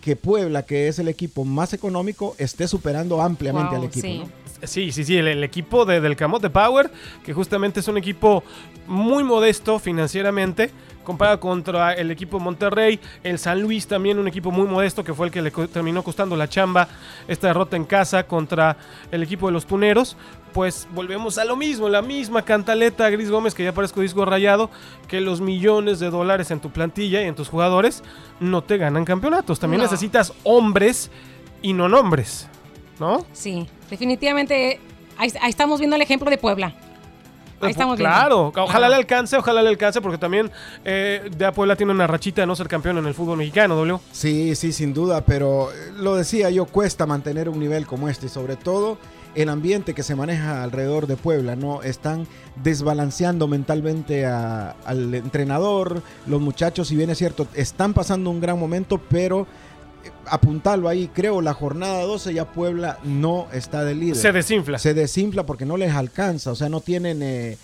que 0.00 0.14
Puebla, 0.16 0.62
que 0.64 0.86
es 0.88 0.98
el 1.00 1.08
equipo 1.08 1.44
más 1.44 1.72
económico, 1.72 2.34
esté 2.38 2.68
superando 2.68 3.20
ampliamente 3.20 3.70
Wow, 3.74 3.78
al 3.80 3.84
equipo. 3.88 4.06
sí. 4.06 4.18
¿no? 4.20 4.46
Sí, 4.66 4.90
sí, 4.90 5.04
sí, 5.04 5.18
el, 5.18 5.28
el 5.28 5.44
equipo 5.44 5.84
de- 5.84 6.00
del 6.00 6.16
Camote 6.16 6.48
Power, 6.48 6.90
que 7.24 7.34
justamente 7.34 7.80
es 7.80 7.88
un 7.88 7.98
equipo 7.98 8.42
muy 8.86 9.22
modesto 9.22 9.78
financieramente, 9.78 10.70
comparado 11.06 11.38
contra 11.38 11.94
el 11.94 12.10
equipo 12.10 12.40
Monterrey, 12.40 13.00
el 13.22 13.38
San 13.38 13.62
Luis 13.62 13.86
también 13.86 14.18
un 14.18 14.26
equipo 14.26 14.50
muy 14.50 14.66
modesto 14.66 15.04
que 15.04 15.14
fue 15.14 15.28
el 15.28 15.32
que 15.32 15.40
le 15.40 15.50
terminó 15.50 16.02
costando 16.02 16.36
la 16.36 16.48
chamba 16.48 16.88
esta 17.28 17.46
derrota 17.46 17.76
en 17.76 17.84
casa 17.84 18.24
contra 18.26 18.76
el 19.12 19.22
equipo 19.22 19.46
de 19.46 19.52
los 19.52 19.66
Tuneros, 19.66 20.16
pues 20.52 20.88
volvemos 20.92 21.38
a 21.38 21.44
lo 21.44 21.54
mismo, 21.54 21.88
la 21.88 22.02
misma 22.02 22.42
cantaleta 22.42 23.08
Gris 23.08 23.30
Gómez 23.30 23.54
que 23.54 23.62
ya 23.62 23.72
parezco 23.72 24.00
disco 24.00 24.24
rayado, 24.24 24.68
que 25.06 25.20
los 25.20 25.40
millones 25.40 26.00
de 26.00 26.10
dólares 26.10 26.50
en 26.50 26.58
tu 26.58 26.70
plantilla 26.70 27.22
y 27.22 27.26
en 27.26 27.36
tus 27.36 27.48
jugadores 27.48 28.02
no 28.40 28.64
te 28.64 28.76
ganan 28.76 29.04
campeonatos, 29.04 29.60
también 29.60 29.82
necesitas 29.82 30.32
hombres 30.42 31.10
y 31.62 31.72
no 31.72 31.88
nombres, 31.88 32.48
¿no? 32.98 33.24
Sí, 33.32 33.68
definitivamente 33.88 34.80
ahí 35.18 35.30
estamos 35.48 35.78
viendo 35.78 35.94
el 35.94 36.02
ejemplo 36.02 36.28
de 36.28 36.36
Puebla. 36.36 36.74
Ahí 37.60 37.70
estamos 37.70 37.96
claro, 37.96 38.52
ojalá 38.54 38.88
le 38.88 38.96
alcance, 38.96 39.36
ojalá 39.36 39.62
le 39.62 39.70
alcance, 39.70 40.00
porque 40.00 40.18
también 40.18 40.50
eh, 40.84 41.28
de 41.34 41.52
Puebla 41.52 41.76
tiene 41.76 41.92
una 41.92 42.06
rachita 42.06 42.42
de 42.42 42.46
no 42.46 42.54
ser 42.54 42.68
campeón 42.68 42.98
en 42.98 43.06
el 43.06 43.14
fútbol 43.14 43.38
mexicano, 43.38 43.76
W. 43.76 43.98
Sí, 44.12 44.54
sí, 44.54 44.72
sin 44.72 44.92
duda, 44.92 45.22
pero 45.22 45.72
eh, 45.72 45.92
lo 45.96 46.16
decía 46.16 46.50
yo, 46.50 46.66
cuesta 46.66 47.06
mantener 47.06 47.48
un 47.48 47.58
nivel 47.58 47.86
como 47.86 48.08
este 48.08 48.26
y 48.26 48.28
sobre 48.28 48.56
todo 48.56 48.98
el 49.34 49.50
ambiente 49.50 49.94
que 49.94 50.02
se 50.02 50.14
maneja 50.14 50.62
alrededor 50.62 51.06
de 51.06 51.16
Puebla, 51.16 51.56
¿no? 51.56 51.82
Están 51.82 52.26
desbalanceando 52.62 53.46
mentalmente 53.46 54.24
al 54.24 55.14
entrenador, 55.14 56.02
los 56.26 56.40
muchachos, 56.40 56.88
si 56.88 56.96
bien 56.96 57.10
es 57.10 57.18
cierto, 57.18 57.46
están 57.54 57.92
pasando 57.92 58.30
un 58.30 58.40
gran 58.40 58.58
momento, 58.58 58.98
pero 58.98 59.46
apuntarlo 60.26 60.88
ahí, 60.88 61.08
creo, 61.12 61.40
la 61.40 61.54
jornada 61.54 62.02
12 62.02 62.34
ya 62.34 62.52
Puebla 62.52 62.98
no 63.04 63.46
está 63.52 63.84
de 63.84 63.94
líder. 63.94 64.16
Se 64.16 64.32
desinfla. 64.32 64.78
Se 64.78 64.94
desinfla 64.94 65.46
porque 65.46 65.66
no 65.66 65.76
les 65.76 65.94
alcanza, 65.94 66.50
o 66.50 66.54
sea, 66.54 66.68
no 66.68 66.80
tienen 66.80 67.22
eh, 67.22 67.58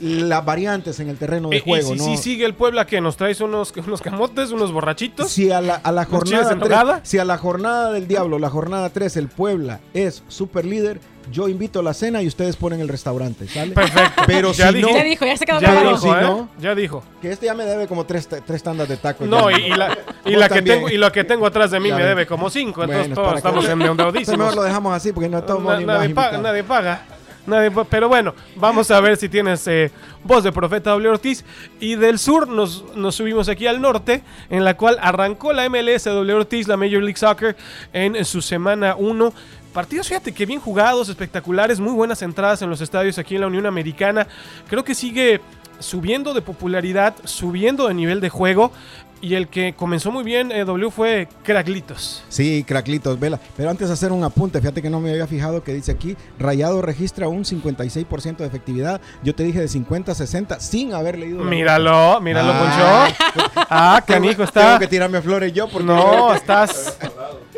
las 0.00 0.44
variantes 0.44 1.00
en 1.00 1.08
el 1.08 1.16
terreno 1.16 1.48
de 1.48 1.60
juego. 1.60 1.94
¿Y 1.94 1.98
si, 1.98 2.16
sigue 2.16 2.44
el 2.44 2.54
Puebla 2.54 2.86
que 2.86 3.00
nos 3.00 3.16
traes 3.16 3.40
unos, 3.40 3.72
unos 3.76 4.00
camotes, 4.02 4.50
unos 4.50 4.72
borrachitos. 4.72 5.30
Si 5.30 5.50
a 5.50 5.60
la, 5.60 5.76
a 5.76 5.92
la 5.92 6.04
jornada 6.04 7.00
si 7.02 7.18
a 7.18 7.24
la 7.24 7.38
jornada 7.38 7.92
del 7.92 8.06
diablo, 8.06 8.38
la 8.38 8.50
jornada 8.50 8.90
3, 8.90 9.16
el 9.16 9.28
Puebla 9.28 9.80
es 9.94 10.22
super 10.28 10.64
líder, 10.64 11.00
yo 11.30 11.48
invito 11.48 11.80
a 11.80 11.82
la 11.82 11.94
cena 11.94 12.22
y 12.22 12.26
ustedes 12.26 12.56
ponen 12.56 12.80
el 12.80 12.88
restaurante, 12.88 13.48
¿sale? 13.48 13.72
Perfecto. 13.72 14.22
Pero 14.26 14.52
ya 14.52 14.72
si 14.72 14.80
no, 14.80 14.90
ya 14.90 15.04
dijo, 15.04 15.24
ya 15.24 15.36
se 15.36 15.46
quedó 15.46 15.60
ya 15.60 15.82
dijo, 15.82 16.16
¿eh? 16.16 16.22
no, 16.22 16.48
ya 16.60 16.74
dijo. 16.74 17.02
Que 17.20 17.32
este 17.32 17.46
ya 17.46 17.54
me 17.54 17.64
debe 17.64 17.86
como 17.86 18.04
tres, 18.06 18.28
tres 18.28 18.62
tandas 18.62 18.88
de 18.88 18.96
tacos. 18.96 19.26
No, 19.28 19.50
y, 19.50 19.68
la, 19.70 19.96
y, 20.24 20.36
la 20.36 20.48
que 20.48 20.62
tengo, 20.62 20.88
y 20.88 20.96
lo 20.96 21.10
que 21.12 21.24
tengo 21.24 21.46
atrás 21.46 21.70
de 21.70 21.80
mí 21.80 21.92
me 21.92 22.02
debe 22.02 22.26
como 22.26 22.50
cinco, 22.50 22.84
entonces 22.84 23.14
todos 23.14 23.36
estamos 23.36 23.64
que... 23.64 23.72
endeudadísimos. 23.72 24.38
Mejor 24.38 24.54
lo 24.56 24.62
dejamos 24.62 24.94
así 24.94 25.12
porque 25.12 25.28
no 25.28 25.42
todo 25.42 25.60
Na, 25.60 25.80
nadie, 25.80 26.14
paga, 26.14 26.38
nadie 26.38 26.64
paga. 26.64 27.02
Nadie, 27.48 27.70
pero 27.88 28.08
bueno, 28.08 28.34
vamos 28.56 28.90
a 28.90 29.00
ver 29.00 29.16
si 29.16 29.30
tienes 29.30 29.66
eh, 29.68 29.90
voz 30.22 30.44
de 30.44 30.52
Profeta 30.52 30.90
W. 30.90 31.08
Ortiz. 31.08 31.46
Y 31.80 31.94
del 31.94 32.18
sur 32.18 32.46
nos, 32.46 32.84
nos, 32.94 33.14
subimos 33.14 33.48
aquí 33.48 33.66
al 33.66 33.80
norte, 33.80 34.22
en 34.50 34.64
la 34.64 34.76
cual 34.76 34.98
arrancó 35.00 35.54
la 35.54 35.66
MLS 35.70 36.04
W. 36.04 36.34
Ortiz, 36.34 36.68
la 36.68 36.76
Major 36.76 37.02
League 37.02 37.16
Soccer, 37.16 37.56
en 37.94 38.22
su 38.26 38.42
semana 38.42 38.96
1. 38.96 39.32
Partidos, 39.78 40.08
fíjate 40.08 40.32
que 40.32 40.44
bien 40.44 40.58
jugados, 40.58 41.08
espectaculares, 41.08 41.78
muy 41.78 41.92
buenas 41.92 42.20
entradas 42.22 42.60
en 42.62 42.68
los 42.68 42.80
estadios 42.80 43.16
aquí 43.16 43.36
en 43.36 43.42
la 43.42 43.46
Unión 43.46 43.64
Americana. 43.64 44.26
Creo 44.68 44.82
que 44.82 44.92
sigue 44.92 45.40
subiendo 45.78 46.34
de 46.34 46.42
popularidad, 46.42 47.14
subiendo 47.22 47.86
de 47.86 47.94
nivel 47.94 48.20
de 48.20 48.28
juego. 48.28 48.72
Y 49.20 49.36
el 49.36 49.46
que 49.46 49.74
comenzó 49.74 50.10
muy 50.10 50.24
bien, 50.24 50.50
eh, 50.50 50.64
W, 50.64 50.90
fue 50.90 51.28
Craclitos. 51.44 52.24
Sí, 52.28 52.64
Craclitos, 52.66 53.20
vela. 53.20 53.38
Pero 53.56 53.70
antes 53.70 53.86
de 53.86 53.94
hacer 53.94 54.10
un 54.10 54.24
apunte, 54.24 54.60
fíjate 54.60 54.82
que 54.82 54.90
no 54.90 54.98
me 54.98 55.10
había 55.10 55.28
fijado 55.28 55.62
que 55.62 55.72
dice 55.72 55.92
aquí, 55.92 56.16
Rayado 56.40 56.82
registra 56.82 57.28
un 57.28 57.44
56% 57.44 58.38
de 58.38 58.46
efectividad. 58.46 59.00
Yo 59.22 59.32
te 59.36 59.44
dije 59.44 59.60
de 59.60 59.68
50 59.68 60.10
a 60.10 60.14
60 60.16 60.58
sin 60.58 60.92
haber 60.92 61.20
leído. 61.20 61.44
míralo, 61.44 62.20
míralo, 62.20 62.52
ah, 62.52 63.08
Poncho. 63.14 63.54
ah, 63.70 64.02
canijo, 64.04 64.42
está. 64.42 64.66
Tengo 64.66 64.78
que 64.80 64.88
tirarme 64.88 65.22
flores 65.22 65.52
yo 65.52 65.68
porque... 65.68 65.86
No, 65.86 66.34
estás... 66.34 66.98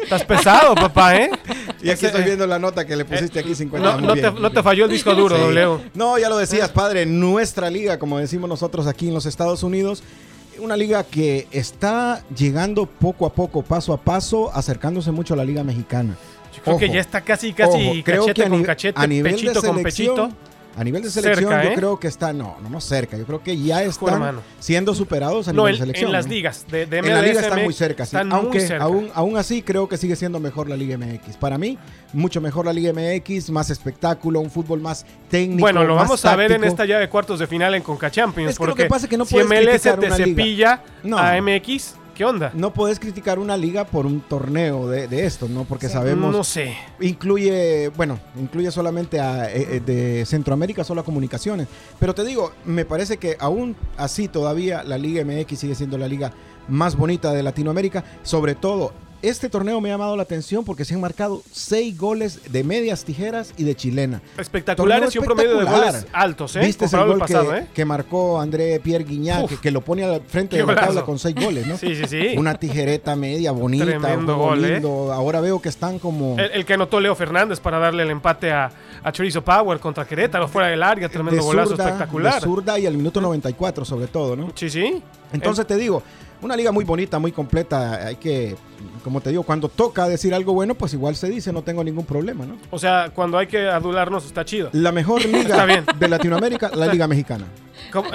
Estás 0.02 0.24
pesado, 0.24 0.74
papá, 0.74 1.14
¿eh? 1.16 1.30
Y 1.82 1.90
aquí 1.90 2.06
estoy 2.06 2.24
viendo 2.24 2.46
la 2.46 2.58
nota 2.58 2.86
que 2.86 2.96
le 2.96 3.04
pusiste 3.04 3.38
aquí 3.38 3.54
50. 3.54 3.92
No, 3.92 4.00
no, 4.00 4.14
te, 4.14 4.30
no 4.30 4.50
te, 4.50 4.62
falló 4.62 4.84
el 4.84 4.90
disco 4.90 5.14
duro, 5.14 5.36
sí. 5.36 5.84
No, 5.94 6.18
ya 6.18 6.28
lo 6.28 6.36
decías, 6.36 6.70
padre. 6.70 7.06
Nuestra 7.06 7.70
liga, 7.70 7.98
como 7.98 8.18
decimos 8.18 8.48
nosotros 8.48 8.86
aquí 8.86 9.08
en 9.08 9.14
los 9.14 9.26
Estados 9.26 9.62
Unidos, 9.62 10.02
una 10.58 10.76
liga 10.76 11.04
que 11.04 11.46
está 11.50 12.22
llegando 12.36 12.86
poco 12.86 13.26
a 13.26 13.32
poco, 13.32 13.62
paso 13.62 13.92
a 13.92 14.00
paso, 14.00 14.50
acercándose 14.54 15.10
mucho 15.10 15.34
a 15.34 15.36
la 15.36 15.44
liga 15.44 15.64
mexicana. 15.64 16.16
Yo 16.54 16.62
creo 16.62 16.78
que 16.78 16.90
ya 16.90 17.00
está 17.00 17.20
casi, 17.20 17.52
casi 17.52 18.02
cachete 18.02 18.48
con 18.48 18.62
cachete, 18.62 19.22
pechito 19.22 19.62
con 19.62 19.82
pechito. 19.82 20.30
A 20.76 20.84
nivel 20.84 21.02
de 21.02 21.10
selección, 21.10 21.50
yo 21.50 21.70
¿eh? 21.70 21.74
creo 21.74 21.98
que 21.98 22.06
está, 22.06 22.32
no, 22.32 22.56
no, 22.62 22.70
no 22.70 22.80
cerca. 22.80 23.16
Yo 23.16 23.26
creo 23.26 23.42
que 23.42 23.56
ya 23.60 23.82
están 23.82 24.40
siendo 24.60 24.94
superados 24.94 25.48
a 25.48 25.52
nivel 25.52 25.72
de 25.72 25.78
selección. 25.78 26.08
En 26.08 26.12
las 26.12 26.28
ligas 26.28 26.64
de, 26.70 26.86
de 26.86 26.98
En 26.98 27.08
la 27.08 27.22
liga 27.22 27.40
están 27.40 27.64
muy 27.64 27.72
cerca, 27.72 28.06
sí. 28.06 28.16
Aunque 28.16 28.76
Aún, 28.80 29.10
aún 29.14 29.36
así 29.36 29.62
creo 29.62 29.88
que 29.88 29.96
sigue 29.96 30.16
siendo 30.16 30.38
mejor 30.38 30.68
la 30.68 30.76
Liga 30.76 30.96
MX. 30.96 31.36
Para 31.36 31.58
mí, 31.58 31.76
mucho 32.12 32.40
mejor 32.40 32.66
la 32.66 32.72
Liga 32.72 32.92
MX, 32.92 33.50
más 33.50 33.70
espectáculo, 33.70 34.40
un 34.40 34.50
fútbol 34.50 34.80
más 34.80 35.04
técnico. 35.28 35.60
Bueno, 35.60 35.84
lo 35.84 35.96
vamos 35.96 36.24
a 36.24 36.36
ver 36.36 36.52
en 36.52 36.64
esta 36.64 36.84
llave 36.84 37.02
de 37.02 37.08
cuartos 37.08 37.40
de 37.40 37.46
final 37.46 37.74
en 37.74 37.82
Conca 37.82 38.10
Champions. 38.10 38.52
Es 38.52 38.58
que 38.58 38.66
lo 38.66 38.74
que 38.74 38.86
pasa 38.86 39.06
es 39.06 39.10
que 39.10 39.16
no 39.16 39.24
si 39.24 39.36
MLS 39.38 39.82
te 39.82 40.10
cepilla 40.12 40.82
a 41.12 41.40
MX, 41.40 41.94
¿Qué 42.20 42.26
onda? 42.26 42.50
No 42.52 42.74
puedes 42.74 43.00
criticar 43.00 43.38
una 43.38 43.56
liga 43.56 43.86
por 43.86 44.04
un 44.04 44.20
torneo 44.20 44.86
de, 44.90 45.24
esto, 45.24 45.48
¿no? 45.48 45.64
Porque 45.64 45.88
sabemos. 45.88 46.30
No 46.30 46.44
sé. 46.44 46.76
Incluye, 47.00 47.88
bueno, 47.96 48.18
incluye 48.38 48.70
solamente 48.70 49.18
a, 49.18 49.50
eh, 49.50 49.76
eh, 49.76 49.80
de 49.80 50.26
Centroamérica, 50.26 50.84
solo 50.84 51.00
a 51.00 51.04
comunicaciones. 51.04 51.66
Pero 51.98 52.14
te 52.14 52.22
digo, 52.22 52.52
me 52.66 52.84
parece 52.84 53.16
que 53.16 53.38
aún 53.40 53.74
así 53.96 54.28
todavía 54.28 54.82
la 54.84 54.98
Liga 54.98 55.24
MX 55.24 55.58
sigue 55.58 55.74
siendo 55.74 55.96
la 55.96 56.08
liga 56.08 56.30
más 56.68 56.94
bonita 56.94 57.32
de 57.32 57.42
Latinoamérica. 57.42 58.04
Sobre 58.22 58.54
todo 58.54 58.92
este 59.22 59.48
torneo 59.48 59.80
me 59.80 59.90
ha 59.90 59.94
llamado 59.94 60.16
la 60.16 60.22
atención 60.22 60.64
porque 60.64 60.84
se 60.84 60.94
han 60.94 61.00
marcado 61.00 61.42
seis 61.52 61.96
goles 61.96 62.52
de 62.52 62.64
medias 62.64 63.04
tijeras 63.04 63.52
y 63.56 63.64
de 63.64 63.74
chilena. 63.74 64.22
Espectaculares 64.38 65.14
y 65.14 65.18
un 65.18 65.24
promedio 65.24 65.58
de 65.58 65.64
goles 65.64 66.06
altos, 66.12 66.56
¿eh? 66.56 66.60
Viste 66.60 66.84
el 66.84 67.06
gol 67.06 67.24
que, 67.24 67.32
¿eh? 67.34 67.66
que, 67.74 67.84
marcó 67.84 68.40
André 68.40 68.80
Pierre 68.80 69.04
Guignac, 69.04 69.60
que, 69.60 69.70
lo 69.70 69.80
pone 69.80 70.04
al 70.04 70.22
frente 70.22 70.56
de 70.56 70.66
la 70.66 70.74
tabla 70.74 71.02
con 71.02 71.18
seis 71.18 71.34
goles, 71.34 71.66
¿no? 71.66 71.76
sí, 71.78 71.94
sí, 71.94 72.04
sí. 72.06 72.34
Una 72.36 72.54
tijereta 72.54 73.16
media 73.16 73.52
bonita. 73.52 73.84
Tremendo 73.84 74.36
gol, 74.36 74.64
¿eh? 74.64 74.82
Ahora 75.12 75.40
veo 75.40 75.60
que 75.60 75.68
están 75.68 75.98
como... 75.98 76.36
El, 76.38 76.64
que 76.64 76.74
anotó 76.74 77.00
Leo 77.00 77.14
Fernández 77.14 77.60
para 77.60 77.78
darle 77.78 78.02
el 78.02 78.10
empate 78.10 78.52
a, 78.52 78.70
a 79.02 79.12
Chorizo 79.12 79.42
Power 79.42 79.78
contra 79.78 80.06
Querétaro 80.06 80.48
fuera 80.48 80.68
del 80.68 80.82
área. 80.82 81.08
Tremendo 81.08 81.42
golazo 81.42 81.74
espectacular. 81.74 82.34
De 82.34 82.40
zurda 82.40 82.78
y 82.78 82.86
al 82.86 82.96
minuto 82.96 83.20
94 83.20 83.84
sobre 83.84 84.06
todo, 84.06 84.36
¿no? 84.36 84.52
Sí, 84.54 84.70
sí. 84.70 85.02
Entonces 85.32 85.66
te 85.66 85.76
digo, 85.76 86.02
una 86.42 86.56
liga 86.56 86.72
muy 86.72 86.84
bonita, 86.84 87.18
muy 87.18 87.32
completa. 87.32 88.06
Hay 88.06 88.16
que, 88.16 88.56
como 89.02 89.20
te 89.20 89.30
digo, 89.30 89.42
cuando 89.42 89.68
toca 89.68 90.08
decir 90.08 90.34
algo 90.34 90.52
bueno, 90.52 90.74
pues 90.74 90.94
igual 90.94 91.16
se 91.16 91.28
dice, 91.28 91.52
no 91.52 91.62
tengo 91.62 91.82
ningún 91.84 92.04
problema, 92.04 92.46
¿no? 92.46 92.56
O 92.70 92.78
sea, 92.78 93.10
cuando 93.14 93.38
hay 93.38 93.46
que 93.46 93.68
adularnos 93.68 94.26
está 94.26 94.44
chido. 94.44 94.70
La 94.72 94.92
mejor 94.92 95.24
liga 95.26 95.66
de 95.98 96.08
Latinoamérica, 96.08 96.70
la 96.74 96.86
Liga 96.86 97.06
Mexicana. 97.06 97.46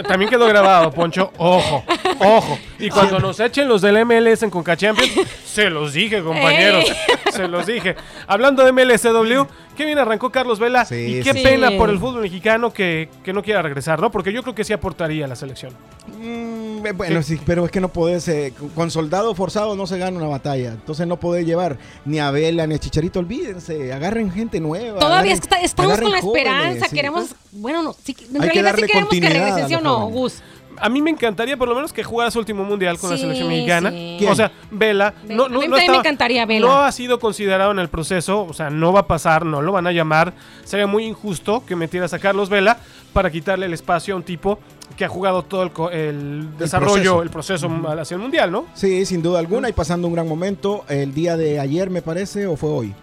También 0.07 0.29
quedó 0.29 0.47
grabado, 0.47 0.91
Poncho. 0.91 1.31
Ojo, 1.37 1.83
ojo. 2.19 2.59
Y 2.79 2.89
cuando 2.89 3.19
nos 3.19 3.39
echen 3.39 3.67
los 3.67 3.81
del 3.81 4.05
MLS 4.05 4.43
en 4.43 4.49
Conca 4.49 4.75
Champions, 4.75 5.11
se 5.45 5.69
los 5.69 5.93
dije, 5.93 6.21
compañeros. 6.21 6.85
Se 7.31 7.47
los 7.47 7.65
dije. 7.65 7.95
Hablando 8.27 8.63
de 8.63 8.71
MLSW, 8.71 9.43
qué 9.75 9.85
bien 9.85 9.99
arrancó 9.99 10.31
Carlos 10.31 10.59
Vela. 10.59 10.85
y 10.91 11.21
qué 11.21 11.33
pena 11.33 11.71
por 11.77 11.89
el 11.89 11.99
fútbol 11.99 12.21
mexicano 12.21 12.71
que, 12.71 13.09
no 13.33 13.43
quiera 13.43 13.61
regresar, 13.61 13.99
¿no? 13.99 14.11
Porque 14.11 14.31
yo 14.31 14.41
creo 14.43 14.55
que 14.55 14.63
sí 14.63 14.73
aportaría 14.73 15.25
a 15.25 15.27
la 15.27 15.35
selección. 15.35 15.73
Mm, 16.17 16.85
eh, 16.85 16.91
bueno, 16.93 17.21
sí. 17.21 17.39
pero 17.45 17.65
es 17.65 17.71
que 17.71 17.81
no 17.81 17.89
podés. 17.89 18.27
Eh, 18.27 18.53
con 18.73 18.91
soldado 18.91 19.35
forzado 19.35 19.75
no 19.75 19.87
se 19.87 19.97
gana 19.97 20.17
una 20.17 20.27
batalla. 20.27 20.71
Entonces 20.71 21.07
no 21.07 21.17
podés 21.17 21.45
llevar 21.45 21.77
ni 22.05 22.19
a 22.19 22.31
Vela 22.31 22.65
ni 22.67 22.75
a 22.75 22.79
Chicharito. 22.79 23.19
Olvídense. 23.19 23.91
Agarren 23.93 24.31
gente 24.31 24.59
nueva. 24.59 24.99
Todavía 24.99 25.33
estamos 25.33 25.99
con 25.99 26.11
la 26.11 26.19
esperanza. 26.19 26.87
queremos. 26.89 27.35
Bueno, 27.51 27.83
no, 27.83 27.95
en 28.07 28.41
realidad 28.41 28.75
sí 28.75 28.83
queremos 28.83 29.09
que 29.09 29.19
regrese, 29.21 29.64
¿sí 29.67 29.75
o 29.75 29.81
no, 29.81 30.07
Gus? 30.07 30.41
a 30.77 30.89
mí 30.89 31.01
me 31.01 31.09
encantaría 31.09 31.57
por 31.57 31.67
lo 31.67 31.75
menos 31.75 31.93
que 31.93 32.03
jugara 32.03 32.31
su 32.31 32.39
último 32.39 32.63
mundial 32.63 32.97
con 32.97 33.09
la 33.09 33.17
selección 33.17 33.47
mexicana. 33.47 33.93
O 34.29 34.35
sea, 34.35 34.51
Vela. 34.71 35.13
No, 35.27 35.47
no, 35.47 35.61
no 35.61 35.77
me 35.77 35.85
encantaría 35.85 36.45
Vela. 36.45 36.67
No 36.67 36.81
ha 36.81 36.91
sido 36.91 37.19
considerado 37.19 37.71
en 37.71 37.79
el 37.79 37.89
proceso, 37.89 38.43
o 38.43 38.53
sea, 38.53 38.69
no 38.69 38.93
va 38.93 39.01
a 39.01 39.07
pasar, 39.07 39.45
no 39.45 39.61
lo 39.61 39.71
van 39.71 39.87
a 39.87 39.91
llamar. 39.91 40.33
Sería 40.63 40.87
muy 40.87 41.05
injusto 41.05 41.63
que 41.65 41.75
metieras 41.75 42.13
a 42.13 42.19
Carlos 42.19 42.49
Vela 42.49 42.77
para 43.13 43.31
quitarle 43.31 43.65
el 43.65 43.73
espacio 43.73 44.13
a 44.13 44.17
un 44.17 44.23
tipo 44.23 44.59
que 44.97 45.05
ha 45.05 45.09
jugado 45.09 45.43
todo 45.43 45.89
el, 45.91 46.57
desarrollo, 46.57 47.21
el 47.21 47.29
proceso, 47.29 47.69
hacia 47.99 48.15
el 48.15 48.21
mundial, 48.21 48.51
¿no? 48.51 48.65
Sí, 48.73 49.05
sin 49.05 49.21
duda 49.21 49.39
alguna, 49.39 49.69
y 49.69 49.73
pasando 49.73 50.07
un 50.07 50.13
gran 50.13 50.27
momento. 50.27 50.85
El 50.87 51.13
día 51.13 51.37
de 51.37 51.59
ayer, 51.59 51.89
me 51.89 52.01
parece, 52.01 52.47
o 52.47 52.55
fue 52.55 52.69
hoy. 52.69 52.93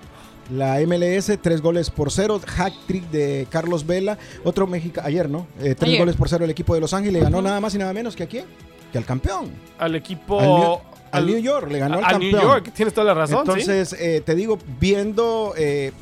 La 0.50 0.78
MLS, 0.80 1.38
tres 1.40 1.62
goles 1.62 1.90
por 1.90 2.10
cero. 2.10 2.40
Hack 2.44 2.72
trick 2.86 3.10
de 3.10 3.46
Carlos 3.50 3.86
Vela. 3.86 4.18
Otro 4.44 4.66
mexicano, 4.66 5.06
ayer, 5.06 5.28
¿no? 5.28 5.46
Eh, 5.60 5.74
tres 5.78 5.98
goles 5.98 6.16
por 6.16 6.28
cero 6.28 6.44
el 6.44 6.50
equipo 6.50 6.74
de 6.74 6.80
Los 6.80 6.92
Ángeles. 6.92 7.22
Ganó 7.22 7.40
nada 7.40 7.60
más 7.60 7.74
y 7.74 7.78
nada 7.78 7.92
menos 7.92 8.16
que 8.16 8.24
a 8.24 8.26
quién? 8.26 8.44
Que 8.90 8.98
al 8.98 9.04
campeón. 9.04 9.50
Al 9.78 9.94
equipo. 9.94 10.82
Al 11.10 11.26
New, 11.26 11.38
York, 11.38 11.70
le 11.70 11.78
ganó 11.78 11.98
al 11.98 12.04
campeón. 12.04 12.32
New 12.32 12.40
York, 12.40 12.72
tienes 12.74 12.94
toda 12.94 13.06
la 13.06 13.14
razón. 13.14 13.40
Entonces, 13.40 13.94
eh, 13.98 14.22
te 14.24 14.34
digo, 14.34 14.58
viendo. 14.80 15.52
Eh, 15.56 15.92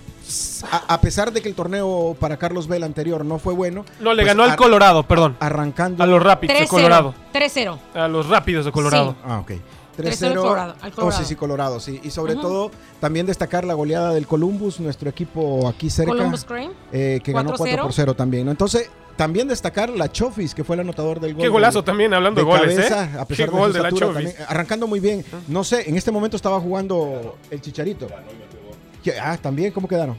a, 0.71 0.95
a 0.95 1.01
pesar 1.01 1.33
de 1.33 1.43
que 1.43 1.49
el 1.49 1.57
torneo 1.57 2.17
para 2.21 2.37
Carlos 2.37 2.69
Vela 2.69 2.87
anterior 2.87 3.25
no 3.25 3.39
fue 3.41 3.53
bueno. 3.53 3.85
No, 3.99 4.15
le 4.15 4.23
pues, 4.23 4.27
ganó 4.29 4.45
al 4.45 4.57
Colorado, 4.57 5.03
perdón. 5.03 5.37
Arrancando. 5.41 6.03
A 6.05 6.07
los 6.07 6.23
Rapids 6.23 6.53
de 6.53 6.61
3-0. 6.61 6.69
Colorado. 6.69 7.15
3-0. 7.35 7.79
A 7.95 8.09
los 8.09 8.29
Rápidos 8.29 8.65
de 8.65 8.73
Colorado. 8.73 9.13
Sí. 9.13 9.17
Ah, 9.25 9.39
ok. 9.41 9.53
3-0 10.03 10.27
al 10.29 10.35
Colorado, 10.37 10.75
Oh, 10.77 10.91
Colorado. 10.95 11.13
sí, 11.23 11.25
sí, 11.29 11.37
Colorado, 11.37 11.81
sí. 11.81 12.01
Y 12.03 12.11
sobre 12.11 12.35
todo, 12.37 12.71
también 13.01 13.27
destacar 13.27 13.65
la 13.65 13.75
goleada 13.75 14.13
del 14.13 14.27
Columbus, 14.27 14.81
nuestro 14.81 15.09
equipo 15.11 15.67
aquí 15.69 15.91
cerca. 15.91 16.13
Columbus 16.13 16.45
Cream. 16.45 16.73
eh, 16.93 17.21
que 17.23 17.33
ganó 17.33 17.51
4 17.57 17.65
4-0. 17.77 17.83
por 17.83 17.93
0 17.93 18.15
también. 18.15 18.45
¿no? 18.47 18.51
Entonces, 18.51 18.91
también 19.17 19.49
destacar 19.49 19.91
la 19.91 20.11
Chofis, 20.11 20.55
que 20.55 20.65
fue 20.65 20.77
el 20.77 20.81
anotador 20.81 21.21
del 21.21 21.35
gol. 21.35 21.43
Qué 21.43 21.49
golazo 21.49 21.83
de- 21.83 21.87
también, 21.87 22.15
hablando 22.15 22.41
de, 22.41 22.45
de 22.47 22.51
goles, 22.51 22.75
cabeza, 22.77 23.05
¿eh? 23.05 23.09
a 23.17 23.21
Qué 23.21 23.27
pesar 23.27 23.51
gol 23.51 23.73
de 23.73 23.81
la 23.83 23.91
también. 23.91 24.35
Arrancando 24.49 24.87
muy 24.87 24.99
bien. 25.01 25.25
No 25.49 25.63
sé, 25.65 25.89
en 25.89 25.97
este 25.97 26.11
momento 26.11 26.37
estaba 26.37 26.59
jugando 26.61 27.37
el 27.51 27.61
Chicharito. 27.61 28.07
Ah, 29.23 29.37
también, 29.41 29.73
¿cómo 29.73 29.87
quedaron? 29.89 30.17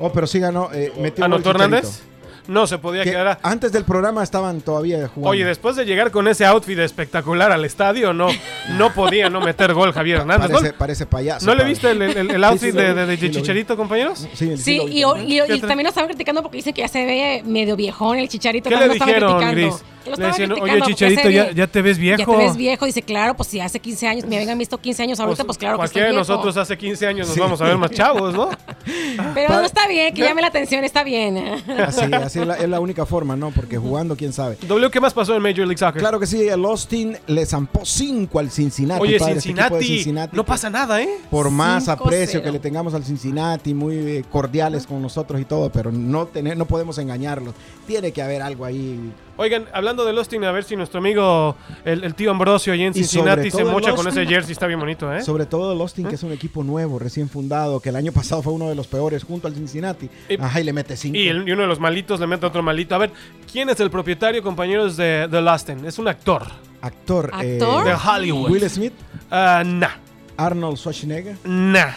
Oh, 0.00 0.12
pero 0.12 0.26
sí 0.26 0.38
ganó. 0.38 0.70
Eh, 0.72 0.92
metió 1.00 1.24
¿Anotó. 1.24 1.50
Hernández? 1.50 2.00
No, 2.48 2.66
se 2.66 2.78
podía 2.78 3.04
Que 3.04 3.10
quedar. 3.10 3.28
a- 3.28 3.38
antes 3.42 3.70
del 3.72 3.84
programa 3.84 4.22
estaban 4.24 4.60
todavía 4.62 5.06
jugando. 5.08 5.28
Oye, 5.28 5.44
después 5.44 5.76
de 5.76 5.84
llegar 5.84 6.10
con 6.10 6.26
ese 6.28 6.44
outfit 6.46 6.78
espectacular 6.78 7.52
al 7.52 7.64
estadio, 7.64 8.12
no, 8.14 8.28
no 8.76 8.92
podía 8.94 9.28
no 9.30 9.40
meter 9.40 9.74
gol 9.74 9.92
Javier 9.92 10.18
Hernández. 10.20 10.72
parece, 10.78 11.06
payaso. 11.06 11.44
¿No 11.46 11.54
le 11.54 11.64
viste 11.64 11.90
el, 11.90 12.00
el- 12.02 12.44
outfit 12.44 12.70
sí 12.72 12.76
de, 12.76 12.94
de- 12.94 13.16
sí. 13.18 13.30
Chicharito, 13.30 13.76
compañeros? 13.76 14.26
Sí, 14.34 14.56
sí 14.56 14.80
y, 14.82 15.02
también. 15.02 15.28
y- 15.30 15.34
y- 15.40 15.46
¿Qué 15.46 15.54
y 15.56 15.58
tra- 15.60 15.68
también 15.68 15.82
lo 15.84 15.88
estaban 15.90 16.08
criticando 16.08 16.42
porque 16.42 16.56
dicen 16.56 16.72
que 16.72 16.80
ya 16.80 16.88
se 16.88 17.04
ve 17.04 17.42
medio 17.44 17.76
viejón 17.76 18.18
el 18.18 18.28
chicharito. 18.28 18.70
¿Qué 18.70 18.76
le 18.76 18.88
también 18.88 18.98
lo 18.98 19.04
estaban 19.04 19.14
dijeron, 19.14 19.36
criticando. 19.38 19.76
Gris? 19.76 19.84
Que 20.08 20.22
lo 20.22 20.28
Le 20.28 20.30
estaban 20.30 20.50
decían, 20.50 20.80
oye, 20.80 20.80
Chicharito, 20.82 21.30
ya, 21.30 21.66
te 21.66 21.82
ves 21.82 21.98
viejo. 21.98 22.18
Ya 22.18 22.26
te 22.26 22.44
ves 22.44 22.56
viejo. 22.56 22.86
Dice, 22.86 23.02
claro, 23.02 23.34
pues 23.34 23.48
si 23.48 23.60
hace 23.60 23.80
15 23.80 24.06
años 24.06 24.24
me 24.26 24.38
habían 24.38 24.58
visto 24.58 24.78
15 24.78 25.02
años 25.02 25.20
ahorita, 25.20 25.44
pues, 25.44 25.58
claro 25.58 25.78
que 25.78 25.84
estoy 25.84 26.00
Cualquiera 26.00 26.06
de 26.06 26.12
viejo. 26.12 26.32
nosotros 26.32 26.56
hace 26.56 26.76
15 26.78 27.06
años 27.06 27.28
nos 27.28 27.38
vamos 27.38 27.60
a 27.60 27.64
ver 27.64 27.76
más 27.76 27.90
chavos, 27.90 28.34
¿no? 28.34 28.50
Pero 29.34 29.54
no 29.54 29.60
está 29.62 29.86
bien, 29.88 30.14
que 30.14 30.22
llame 30.22 30.40
la 30.40 30.48
atención, 30.48 30.84
está 30.84 31.04
bien. 31.04 31.38
Así, 31.78 32.12
así 32.12 32.40
es 32.40 32.46
la, 32.46 32.54
es 32.56 32.68
la 32.68 32.80
única 32.80 33.06
forma, 33.06 33.36
¿no? 33.36 33.50
Porque 33.50 33.76
jugando, 33.78 34.16
quién 34.16 34.32
sabe. 34.32 34.56
W, 34.66 34.90
¿qué 34.90 35.00
más 35.00 35.14
pasó 35.14 35.34
en 35.34 35.42
Major 35.42 35.66
League 35.66 35.78
Soccer? 35.78 36.00
Claro 36.00 36.18
que 36.18 36.26
sí, 36.26 36.48
el 36.48 36.64
Austin 36.64 37.16
le 37.26 37.46
zampó 37.46 37.84
5 37.84 38.38
al 38.38 38.50
Cincinnati. 38.50 39.00
Oye, 39.02 39.18
padre, 39.18 39.32
este 39.32 39.34
de 39.34 39.40
Cincinnati, 39.54 39.86
Cincinnati, 39.86 40.36
no 40.36 40.44
pasa 40.44 40.70
nada, 40.70 41.00
¿eh? 41.02 41.08
Por 41.30 41.50
más 41.50 41.88
5-0. 41.88 41.92
aprecio 41.92 42.42
que 42.42 42.50
le 42.50 42.58
tengamos 42.58 42.94
al 42.94 43.04
Cincinnati, 43.04 43.74
muy 43.74 43.96
eh, 43.96 44.24
cordiales 44.30 44.86
con 44.86 45.00
nosotros 45.02 45.40
y 45.40 45.44
todo, 45.44 45.70
pero 45.70 45.92
no, 45.92 46.26
tener, 46.26 46.56
no 46.56 46.66
podemos 46.66 46.98
engañarlos. 46.98 47.54
Tiene 47.86 48.12
que 48.12 48.22
haber 48.22 48.42
algo 48.42 48.64
ahí. 48.64 49.12
Oigan, 49.40 49.66
hablando 49.72 50.04
del 50.04 50.18
Austin, 50.18 50.42
a 50.42 50.50
ver 50.50 50.64
si 50.64 50.74
nuestro 50.74 50.98
amigo, 50.98 51.54
el, 51.84 52.02
el 52.02 52.14
tío 52.16 52.32
Ambrosio, 52.32 52.72
allí 52.72 52.82
en 52.82 52.90
Y 52.90 53.04
Cincinnati, 53.04 53.50
se 53.52 53.64
mocha 53.64 53.94
con 53.94 54.06
ese 54.08 54.26
jersey, 54.26 54.50
está 54.52 54.66
bien 54.66 54.80
bonito, 54.80 55.14
¿eh? 55.14 55.22
Sobre 55.22 55.46
todo 55.46 55.72
el 55.72 55.80
Austin, 55.80 56.08
que 56.08 56.16
es 56.16 56.22
un 56.24 56.32
equipo 56.32 56.64
nuevo, 56.64 56.98
recién 56.98 57.28
fundado, 57.28 57.78
que 57.80 57.90
el 57.90 57.96
año 57.96 58.10
pasado 58.10 58.42
fue 58.42 58.52
uno 58.52 58.68
de 58.68 58.74
los 58.74 58.88
peores 58.88 59.22
junto 59.22 59.46
al 59.46 59.54
Cincinnati. 59.54 60.10
Y- 60.28 60.40
Ajá, 60.40 60.60
y 60.60 60.64
le 60.64 60.72
mete 60.72 60.96
5. 60.96 61.16
Y, 61.16 61.28
el- 61.28 61.48
y 61.48 61.52
uno 61.52 61.62
de 61.62 61.68
los 61.68 61.78
malitos 61.78 62.18
le 62.18 62.26
mete 62.26 62.46
otro 62.46 62.64
malito. 62.64 62.96
A 62.96 62.98
ver, 62.98 63.12
¿quién 63.50 63.68
es 63.70 63.78
el 63.78 63.90
propietario, 63.90 64.42
compañeros, 64.42 64.96
de, 64.96 65.28
de 65.28 65.38
Austin? 65.38 65.84
Es 65.86 66.00
un 66.00 66.08
actor. 66.08 66.42
Actor. 66.82 67.30
eh, 67.40 67.58
¿Actor? 67.60 67.84
De 67.84 67.94
Hollywood. 67.94 68.50
Will 68.50 68.68
Smith, 68.68 68.92
Ah, 69.30 69.62
nah, 69.64 69.90
Arnold 70.36 70.78
Schwarzenegger, 70.78 71.36
nah. 71.44 71.90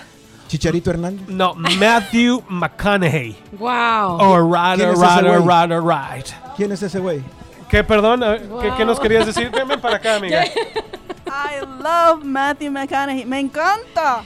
Chicharito 0.51 0.89
Hernández. 0.89 1.29
No, 1.29 1.53
Matthew 1.55 2.41
McConaughey. 2.49 3.37
wow. 3.57 4.17
Or 4.19 4.43
right, 4.43 4.75
¿Quién 4.75 4.89
es 4.89 4.99
ese 5.01 5.21
right, 5.21 5.25
güey? 5.25 5.39
right, 5.47 5.81
right. 5.81 6.27
¿Quién 6.57 6.71
es 6.73 6.83
ese 6.83 6.99
güey? 6.99 7.23
¿Qué, 7.69 7.85
perdón? 7.85 8.19
Ver, 8.19 8.49
¿qué, 8.61 8.73
qué 8.75 8.83
nos 8.83 8.99
querías 8.99 9.25
decir? 9.25 9.49
Ven 9.49 9.79
para 9.79 9.95
acá, 9.95 10.17
amiga. 10.17 10.43
I 11.25 11.61
love 11.81 12.25
Matthew 12.25 12.69
McConaughey. 12.69 13.23
Me 13.25 13.39
encanta. 13.39 14.23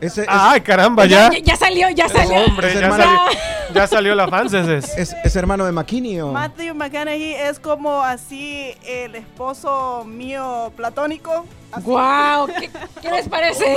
Ese 0.00 0.22
es, 0.22 0.26
Ay, 0.30 0.60
caramba, 0.60 1.06
ya, 1.06 1.30
ya. 1.42 1.56
salió, 1.56 1.88
ya 1.90 2.08
salió. 2.08 2.44
Hombre, 2.44 2.72
ya 2.74 2.80
hermano. 2.80 3.04
salió, 3.04 3.40
ya 3.74 3.86
salió 3.86 4.14
la 4.14 4.28
fanses. 4.28 4.96
es, 4.96 5.14
es 5.24 5.36
hermano 5.36 5.64
de 5.64 5.72
McKinney 5.72 6.20
o. 6.20 6.32
Matthew 6.32 6.74
McConaughey 6.74 7.34
es 7.34 7.58
como 7.58 8.02
así 8.02 8.74
el 8.86 9.14
esposo 9.14 10.04
mío 10.06 10.72
platónico. 10.76 11.46
Así. 11.72 11.84
Wow, 11.86 12.46
¿qué, 12.58 12.70
qué 13.00 13.10
les 13.10 13.28
parece? 13.28 13.76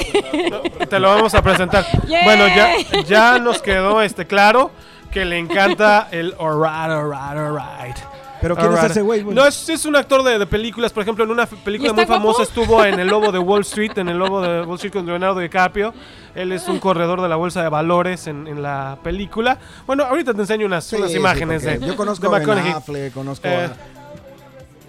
Te 0.90 1.00
lo 1.00 1.10
vamos 1.16 1.34
a 1.34 1.42
presentar. 1.42 1.86
Bueno, 2.26 2.48
ya, 2.48 2.76
ya 3.08 3.40
nos 3.40 3.62
quedó 3.62 4.02
este 4.02 4.26
claro 4.28 4.72
que 5.12 5.24
le 5.24 5.38
encanta 5.38 6.10
el 6.12 6.36
alright, 6.40 6.92
alright, 6.92 7.38
alright. 7.38 7.98
Pero 8.41 8.56
¿quién 8.56 8.74
es 8.74 8.84
ese 8.84 9.02
güey? 9.02 9.21
güey? 9.24 9.36
No, 9.36 9.45
es, 9.45 9.69
es 9.69 9.86
un 9.86 9.95
actor 9.95 10.21
de, 10.24 10.38
de 10.38 10.45
películas. 10.45 10.91
Por 10.93 11.04
ejemplo, 11.04 11.24
en 11.24 11.32
una 11.32 11.43
f- 11.43 11.56
película 11.63 11.89
¿Y 11.91 11.93
muy 11.93 12.04
está 12.04 12.13
famosa 12.15 12.39
guapo? 12.45 12.62
estuvo 12.62 12.84
en 12.86 13.00
El 13.00 13.08
Lobo 13.08 13.32
de 13.32 13.39
Wall 13.39 13.62
Street, 13.62 13.91
en 13.98 14.10
El 14.10 14.17
Lobo 14.17 14.41
de 14.41 14.62
Wall 14.62 14.76
Street 14.76 14.93
con 14.93 15.06
Leonardo 15.06 15.39
DiCaprio. 15.39 15.93
Él 16.36 16.52
es 16.52 16.67
un 16.67 16.80
corredor 16.80 17.21
de 17.21 17.30
la 17.30 17.38
bolsa 17.38 17.63
de 17.63 17.69
valores 17.69 18.28
en, 18.28 18.45
en 18.48 18.62
la 18.62 18.98
película. 19.04 19.58
Bueno, 19.88 20.04
ahorita 20.04 20.34
te 20.34 20.41
enseño 20.41 20.65
unas, 20.65 20.84
Sí, 20.86 20.95
unas 20.98 21.12
sí, 21.12 21.17
imágenes 21.17 21.63
porque 21.63 21.80
de 21.80 21.88
Yo 21.88 21.95
conozco 21.95 22.28
de 22.30 22.36
a 22.36 22.39
Ben 22.39 22.48
McConaughey. 22.48 22.71
Affleck, 22.74 23.13
conozco 23.13 23.48
Eh, 23.48 23.65
a. 23.65 23.76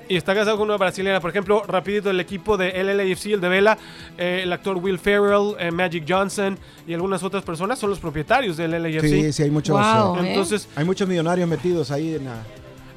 Y 0.08 0.16
está 0.16 0.34
casado 0.36 0.56
con 0.56 0.68
una 0.68 0.76
brasileña. 0.76 1.18
Por 1.20 1.30
ejemplo, 1.30 1.64
rapidito, 1.66 2.10
el 2.10 2.20
equipo 2.20 2.56
de 2.56 2.70
LLAFC, 2.80 3.26
el 3.32 3.40
de 3.40 3.48
Vela, 3.48 3.76
eh, 4.16 4.40
el 4.44 4.52
actor 4.52 4.76
Will 4.76 5.00
Ferrell, 5.00 5.54
eh, 5.58 5.72
Magic 5.72 6.04
Johnson 6.08 6.56
y 6.86 6.94
algunas 6.94 7.24
otras 7.24 7.42
personas 7.42 7.76
son 7.78 7.90
los 7.90 7.98
propietarios 7.98 8.56
del 8.56 8.70
LLAFC. 8.70 9.04
Sí, 9.08 9.32
sí, 9.32 9.42
hay 9.42 9.50
muchos. 9.50 9.74
Wow. 9.76 10.16
¿eh? 10.18 10.28
Entonces, 10.28 10.68
hay 10.76 10.84
muchos 10.84 11.08
millonarios 11.08 11.48
metidos 11.48 11.90
ahí 11.90 12.14
en 12.14 12.24
la. 12.26 12.34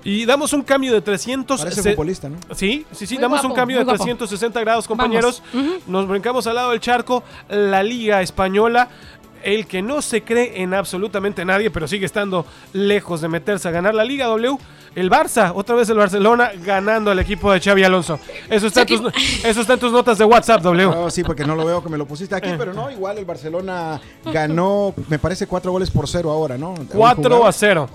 Y 0.03 0.25
damos 0.25 0.53
un 0.53 0.61
cambio 0.61 0.93
de 0.93 1.01
300... 1.01 1.61
Parece 1.61 1.91
futbolista, 1.91 2.29
¿no? 2.29 2.37
Sí, 2.53 2.85
sí, 2.91 3.05
sí, 3.05 3.15
Muy 3.15 3.21
damos 3.21 3.43
un 3.43 3.53
cambio 3.53 3.77
de 3.77 3.83
guapo. 3.83 3.97
360 3.97 4.59
grados, 4.61 4.87
compañeros. 4.87 5.43
Nos 5.87 6.07
brincamos 6.07 6.47
al 6.47 6.55
lado 6.55 6.71
del 6.71 6.79
charco, 6.79 7.23
la 7.49 7.83
Liga 7.83 8.21
Española. 8.21 8.89
El 9.41 9.67
que 9.67 9.81
no 9.81 10.01
se 10.01 10.21
cree 10.21 10.61
en 10.61 10.73
absolutamente 10.73 11.45
nadie, 11.45 11.71
pero 11.71 11.87
sigue 11.87 12.05
estando 12.05 12.45
lejos 12.73 13.21
de 13.21 13.29
meterse 13.29 13.69
a 13.69 13.71
ganar 13.71 13.95
la 13.95 14.03
Liga 14.03 14.25
W. 14.25 14.57
El 14.95 15.09
Barça, 15.09 15.53
otra 15.55 15.75
vez 15.75 15.87
el 15.89 15.97
Barcelona 15.97 16.51
ganando 16.65 17.11
al 17.11 17.19
equipo 17.19 17.51
de 17.53 17.61
Xavi 17.61 17.83
Alonso. 17.83 18.19
Eso 18.49 18.67
está, 18.67 18.81
en 18.81 18.87
tus, 18.87 19.01
eso 19.45 19.61
está 19.61 19.73
en 19.73 19.79
tus 19.79 19.93
notas 19.93 20.17
de 20.17 20.25
WhatsApp, 20.25 20.61
W. 20.61 20.89
No, 20.89 21.09
sí, 21.09 21.23
porque 21.23 21.45
no 21.45 21.55
lo 21.55 21.63
veo 21.63 21.81
que 21.81 21.89
me 21.89 21.97
lo 21.97 22.05
pusiste 22.05 22.35
aquí, 22.35 22.49
pero 22.57 22.73
no, 22.73 22.91
igual 22.91 23.17
el 23.17 23.23
Barcelona 23.23 24.01
ganó, 24.25 24.93
me 25.07 25.19
parece, 25.19 25.47
cuatro 25.47 25.71
goles 25.71 25.89
por 25.89 26.07
cero 26.07 26.31
ahora, 26.31 26.57
¿no? 26.57 26.71
Hoy 26.71 26.87
4 26.91 27.23
jugaron. 27.23 27.47
a 27.47 27.51
0. 27.51 27.89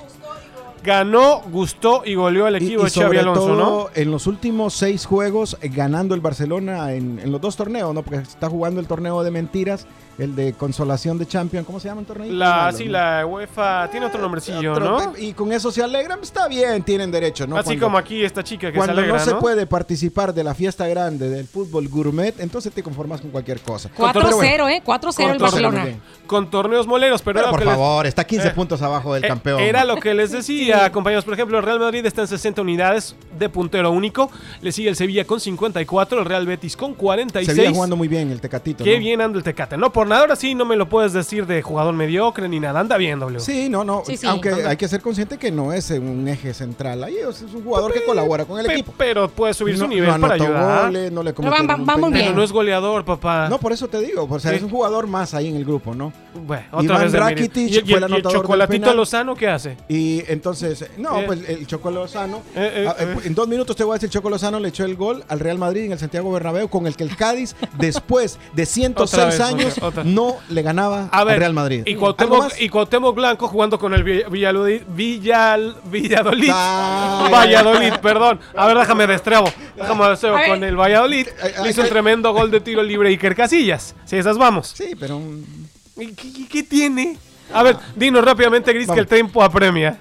Ganó, 0.84 1.40
gustó 1.50 2.02
y 2.04 2.14
goleó 2.14 2.44
al 2.44 2.60
Y, 2.62 2.66
equipo 2.66 2.82
y 2.82 2.84
de 2.84 2.90
Xavi 2.90 3.16
Alonso, 3.16 3.46
todo, 3.46 3.56
¿no? 3.56 3.88
en 3.94 4.10
los 4.10 4.26
últimos 4.26 4.74
seis 4.74 5.06
juegos, 5.06 5.56
eh, 5.62 5.68
ganando 5.68 6.14
el 6.14 6.20
Barcelona 6.20 6.92
en, 6.92 7.18
en 7.18 7.32
los 7.32 7.40
dos 7.40 7.56
torneos, 7.56 7.94
¿no? 7.94 8.02
Porque 8.02 8.18
está 8.18 8.50
jugando 8.50 8.80
el 8.80 8.86
torneo 8.86 9.22
de 9.22 9.30
mentiras, 9.30 9.86
el 10.18 10.34
de 10.36 10.52
consolación 10.52 11.18
de 11.18 11.26
Champions, 11.26 11.66
¿cómo 11.66 11.80
se 11.80 11.88
llama 11.88 12.02
el 12.02 12.06
torneo? 12.06 12.32
La, 12.32 12.50
Malo, 12.56 12.78
sí, 12.78 12.84
¿no? 12.86 12.92
la 12.92 13.26
UEFA 13.26 13.88
tiene 13.90 14.06
otro 14.06 14.20
nombrecillo, 14.20 14.72
Otro- 14.72 14.84
¿no? 14.84 15.12
Y 15.18 15.32
con 15.32 15.52
eso 15.52 15.70
se 15.72 15.82
alegran, 15.82 16.20
está 16.22 16.46
bien, 16.48 16.82
tienen 16.84 17.10
derecho, 17.10 17.46
¿no? 17.46 17.56
Así 17.56 17.64
Cuando- 17.70 17.86
como 17.86 17.98
aquí 17.98 18.22
esta 18.24 18.44
chica 18.44 18.68
que 18.68 18.72
se 18.74 18.78
Cuando 18.78 18.92
alegra, 19.00 19.18
no 19.18 19.24
se 19.24 19.30
¿no? 19.32 19.38
puede 19.40 19.66
participar 19.66 20.32
de 20.32 20.44
la 20.44 20.54
fiesta 20.54 20.86
grande 20.86 21.28
del 21.28 21.46
fútbol 21.46 21.88
gourmet, 21.88 22.38
entonces 22.38 22.72
te 22.72 22.82
conformas 22.82 23.20
con 23.20 23.30
cualquier 23.30 23.60
cosa. 23.60 23.90
4-0, 23.96 24.68
¿eh? 24.68 24.82
4-0 24.84 25.32
el 25.32 25.38
Barcelona. 25.38 25.86
Con 26.26 26.48
torneos 26.50 26.86
moleros, 26.86 27.20
pero, 27.20 27.34
Pero 27.40 27.46
era, 27.48 27.50
por 27.50 27.60
les- 27.60 27.68
favor, 27.68 28.06
está 28.06 28.24
15 28.24 28.48
eh, 28.48 28.50
puntos 28.52 28.80
abajo 28.82 29.14
del 29.14 29.24
eh, 29.24 29.28
campeón. 29.28 29.60
era 29.60 29.84
lo 29.84 29.96
que 29.96 30.14
les 30.14 30.30
decía, 30.32 30.90
compañeros. 30.92 31.24
Por 31.24 31.34
ejemplo, 31.34 31.58
el 31.58 31.64
Real 31.64 31.80
Madrid 31.80 32.06
está 32.06 32.22
en 32.22 32.28
60 32.28 32.62
unidades 32.62 33.16
de 33.38 33.48
puntero 33.48 33.90
único. 33.90 34.30
Le 34.62 34.72
sigue 34.72 34.88
el 34.88 34.96
Sevilla 34.96 35.24
con 35.26 35.40
54, 35.40 36.20
el 36.20 36.24
Real 36.24 36.46
Betis 36.46 36.76
con 36.76 36.94
46. 36.94 37.54
Sevilla 37.56 37.74
jugando 37.74 37.96
muy 37.96 38.08
bien 38.08 38.30
el 38.30 38.40
Tecatito. 38.40 38.84
Qué 38.84 38.94
¿no? 38.94 39.00
bien 39.00 39.20
anda 39.20 39.36
el 39.38 39.44
Tecate. 39.44 39.76
No, 39.76 39.92
por 39.92 40.03
nada, 40.04 40.20
ahora 40.22 40.36
sí 40.36 40.54
no 40.54 40.64
me 40.64 40.76
lo 40.76 40.88
puedes 40.88 41.12
decir 41.12 41.46
de 41.46 41.62
jugador 41.62 41.94
mediocre 41.94 42.48
ni 42.48 42.60
nada. 42.60 42.80
Anda 42.80 42.96
bien, 42.96 43.18
W. 43.20 43.40
Sí, 43.40 43.68
no, 43.68 43.84
no. 43.84 44.02
Sí, 44.06 44.16
sí. 44.16 44.26
Aunque 44.26 44.50
hay 44.52 44.76
que 44.76 44.88
ser 44.88 45.00
consciente 45.00 45.38
que 45.38 45.50
no 45.50 45.72
es 45.72 45.90
un 45.90 46.26
eje 46.28 46.52
central. 46.54 47.04
Ahí 47.04 47.16
es 47.16 47.42
un 47.42 47.62
jugador 47.64 47.92
que 47.92 48.04
colabora 48.04 48.44
con 48.44 48.58
el 48.60 48.66
Pe- 48.66 48.72
equipo. 48.74 48.92
Pero 48.96 49.28
puede 49.28 49.54
subir 49.54 49.76
su 49.78 49.86
nivel 49.86 50.10
no 50.10 50.20
para 50.20 50.34
ayudar. 50.34 50.86
goles, 50.86 51.12
no 51.12 51.22
le 51.22 51.32
Pero 51.32 51.50
van- 51.50 51.60
un 51.62 51.66
van 51.66 51.84
penal. 51.86 52.00
Pero 52.12 52.22
bien. 52.24 52.36
no 52.36 52.42
es 52.42 52.52
goleador, 52.52 53.04
papá. 53.04 53.48
No, 53.48 53.58
por 53.58 53.72
eso 53.72 53.88
te 53.88 54.00
digo. 54.00 54.26
O 54.30 54.38
sea, 54.38 54.50
Sí. 54.52 54.56
es 54.58 54.62
un 54.62 54.70
jugador 54.70 55.06
más 55.06 55.34
ahí 55.34 55.48
en 55.48 55.56
el 55.56 55.64
grupo, 55.64 55.94
¿no? 55.94 56.12
Bueno, 56.34 56.64
otra 56.72 56.84
Iván 56.84 57.02
vez 57.02 57.12
Rakitic 57.12 57.56
¿Y, 57.70 57.76
y- 57.78 57.80
fue 57.80 57.80
el 57.82 57.88
y 57.88 57.92
el 57.94 58.04
anotador 58.04 58.22
del 58.32 58.42
chocolatito. 58.42 58.94
Lozano 58.94 59.34
qué 59.36 59.48
hace? 59.48 59.76
Y 59.88 60.22
entonces, 60.26 60.84
no, 60.98 61.20
Eh. 61.20 61.24
pues 61.26 61.48
el 61.48 61.66
Choco 61.66 61.90
Lozano, 61.90 62.42
Eh, 62.54 62.84
eh, 62.86 62.88
ah, 62.88 62.96
en 63.24 63.34
dos 63.34 63.46
minutos 63.48 63.76
te 63.76 63.84
voy 63.84 63.92
a 63.92 63.94
decir, 63.94 64.10
Choco 64.10 64.30
Lozano 64.30 64.58
le 64.60 64.68
echó 64.68 64.84
el 64.84 64.96
gol 64.96 65.24
al 65.28 65.40
Real 65.40 65.58
Madrid 65.58 65.84
en 65.84 65.92
el 65.92 65.98
Santiago 65.98 66.32
Bernabéu, 66.32 66.68
con 66.68 66.86
el 66.86 66.96
que 66.96 67.04
el 67.04 67.16
Cádiz, 67.16 67.54
después 67.78 68.38
de 68.54 68.66
106 68.66 69.14
Otra 69.14 69.24
vez, 69.26 69.40
años, 69.40 69.74
otra, 69.78 69.88
otra. 69.88 70.04
no 70.04 70.36
le 70.48 70.62
ganaba 70.62 71.08
A 71.12 71.24
ver, 71.24 71.34
al 71.34 71.40
Real 71.40 71.54
Madrid. 71.54 71.82
Y 71.86 71.92
¿Algo 71.92 72.00
Cuauhtémoc, 72.14 72.52
y 72.60 72.68
Cuauhtémoc 72.68 73.14
Blanco 73.14 73.48
jugando 73.48 73.78
con 73.78 73.94
el 73.94 74.02
Vi- 74.04 74.24
Villaludí- 74.24 74.82
Villal, 74.88 75.76
Villadolid. 75.84 76.50
Ay. 76.52 77.30
Valladolid, 77.32 77.92
perdón. 78.02 78.40
A 78.56 78.66
ver, 78.66 78.78
déjame 78.78 79.06
destrebo. 79.06 79.46
Déjame 79.76 80.08
destrebo 80.08 80.36
con 80.48 80.64
el 80.64 80.76
Valladolid. 80.76 81.26
Le 81.62 81.70
hizo 81.70 81.82
un 81.82 81.88
tremendo 81.88 82.32
gol 82.32 82.50
de 82.50 82.60
tiro 82.60 82.82
libre 82.82 83.08
Iker 83.10 83.34
Casillas. 83.34 83.94
Si 84.04 84.16
esas 84.16 84.36
vamos. 84.38 84.72
Sí, 84.74 84.94
pero... 84.98 85.20
¿Y 85.20 85.63
¿Qué, 85.96 86.12
qué- 86.14 86.48
qué 86.48 86.62
tiene? 86.62 87.16
A 87.52 87.62
ver, 87.62 87.76
dinos 87.94 88.24
rápidamente, 88.24 88.72
Gris, 88.72 88.90
que 88.90 89.00
el 89.00 89.06
tiempo 89.06 89.42
apremia. 89.42 89.98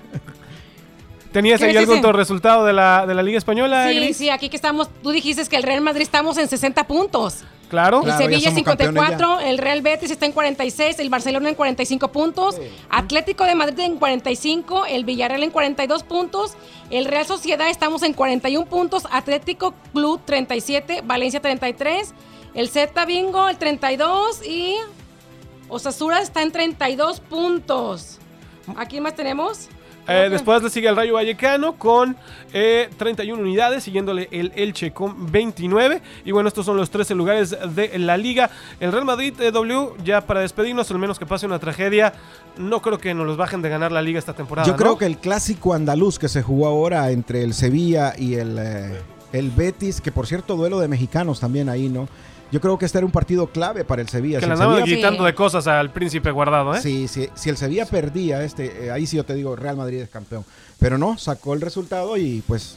¿Tenías 1.32 1.60
¿Qué 1.60 1.66
ahí 1.68 1.78
algún 1.78 1.98
otro 1.98 2.14
resultado 2.14 2.64
de 2.64 2.74
la, 2.74 3.06
de 3.08 3.16
la 3.16 3.24
Liga 3.24 3.40
Española, 3.40 3.88
Sí, 3.90 3.96
Gris? 3.96 4.18
sí, 4.18 4.30
aquí 4.30 4.50
que 4.50 4.56
estamos. 4.56 4.88
Tú 5.02 5.10
dijiste 5.10 5.44
que 5.48 5.56
el 5.56 5.64
Real 5.64 5.82
Madrid 5.82 6.04
estamos 6.04 6.38
en 6.38 6.48
60 6.48 6.86
puntos. 6.86 7.44
Claro. 7.70 8.00
El 8.00 8.04
Claro, 8.04 8.20
Sevilla 8.22 8.50
somos 8.52 8.64
campeones 8.64 9.02
54, 9.02 9.40
el 9.40 9.58
Real 9.58 9.82
Betis 9.82 10.12
está 10.12 10.28
en 10.28 10.32
46, 10.32 11.00
el 11.00 11.10
Barcelona 11.10 11.50
en 11.50 11.56
45 11.56 12.12
puntos, 12.12 12.58
Atlético 12.92 13.46
de 13.46 13.56
Madrid 13.56 13.80
en 13.80 13.98
45, 13.98 14.86
el 14.86 15.06
Villarreal 15.06 15.42
en 15.42 15.50
42 15.50 16.04
puntos, 16.04 16.52
el 16.92 17.06
Real 17.06 17.26
Sociedad 17.26 17.68
estamos 17.70 18.04
en 18.04 18.14
41 18.14 18.68
puntos, 18.68 19.08
Atlético 19.12 19.74
Club 19.92 20.22
37, 20.24 21.02
Valencia 21.04 21.40
33, 21.42 22.14
el 22.54 22.70
Z 22.70 23.06
Bingo 23.06 23.50
el 23.50 23.58
32 23.58 24.46
y 24.48 24.76
Osasura 25.74 26.22
está 26.22 26.44
en 26.44 26.52
32 26.52 27.20
puntos. 27.20 28.20
¿Aquí 28.78 29.02
más 29.02 29.16
tenemos? 29.16 29.70
Eh, 30.08 30.28
después 30.30 30.62
le 30.62 30.70
sigue 30.70 30.88
el 30.88 30.96
Rayo 30.96 31.14
Vallecano 31.14 31.78
con 31.78 32.16
eh, 32.54 32.90
31 32.98 33.42
unidades, 33.42 33.84
siguiéndole 33.84 34.28
el 34.32 34.52
Elche 34.56 34.92
con 34.92 35.32
29. 35.32 36.02
Y 36.26 36.32
bueno, 36.32 36.48
estos 36.48 36.68
son 36.68 36.78
los 36.78 36.92
13 36.92 37.16
lugares 37.16 37.58
de 37.74 37.98
la 37.98 38.18
liga. 38.18 38.52
El 38.80 38.92
Real 38.92 39.06
Madrid 39.06 39.34
eh, 39.42 39.52
W, 39.52 39.94
ya 40.04 40.22
para 40.22 40.42
despedirnos, 40.42 40.92
al 40.92 41.00
menos 41.00 41.18
que 41.18 41.26
pase 41.26 41.48
una 41.48 41.58
tragedia, 41.58 42.14
no 42.58 42.82
creo 42.82 43.00
que 43.00 43.16
nos 43.16 43.26
los 43.26 43.38
bajen 43.38 43.64
de 43.64 43.70
ganar 43.70 43.92
la 43.92 44.04
liga 44.04 44.20
esta 44.20 44.34
temporada. 44.34 44.68
Yo 44.68 44.74
¿no? 44.74 44.78
creo 44.78 44.98
que 44.98 45.06
el 45.06 45.18
clásico 45.18 45.74
andaluz 45.74 46.20
que 46.20 46.30
se 46.30 46.44
jugó 46.44 46.68
ahora 46.68 47.10
entre 47.10 47.42
el 47.42 47.56
Sevilla 47.56 48.14
y 48.16 48.36
el, 48.36 48.60
eh, 48.60 49.02
el 49.32 49.50
Betis, 49.50 50.02
que 50.02 50.12
por 50.12 50.28
cierto 50.28 50.56
duelo 50.56 50.80
de 50.80 50.88
mexicanos 50.88 51.40
también 51.40 51.68
ahí, 51.68 51.90
¿no? 51.90 52.08
Yo 52.54 52.62
creo 52.62 52.78
que 52.78 52.86
este 52.86 53.00
era 53.00 53.06
un 53.08 53.12
partido 53.12 53.48
clave 53.48 53.84
para 53.84 54.04
el 54.04 54.08
Sevilla. 54.10 54.38
Que 54.38 54.46
Si 54.46 54.48
le 54.48 54.54
andaban 54.54 54.78
Sevilla- 54.78 54.96
quitando 54.98 55.24
Sí. 55.24 55.26
de 55.26 55.34
cosas 55.34 55.66
al 55.66 55.90
príncipe 55.92 56.30
guardado, 56.30 56.76
¿eh? 56.76 56.82
Sí, 56.84 57.08
sí, 57.08 57.28
si 57.34 57.50
el 57.50 57.58
Sevilla 57.58 57.88
perdía, 57.88 58.44
este, 58.44 58.86
eh, 58.86 58.92
ahí 58.92 59.08
sí 59.08 59.18
yo 59.18 59.26
te 59.26 59.34
digo, 59.34 59.56
Real 59.56 59.76
Madrid 59.76 60.02
es 60.02 60.10
campeón. 60.10 60.46
Pero 60.78 61.00
no, 61.00 61.18
sacó 61.18 61.56
el 61.56 61.62
resultado 61.62 62.16
y 62.16 62.44
pues 62.46 62.76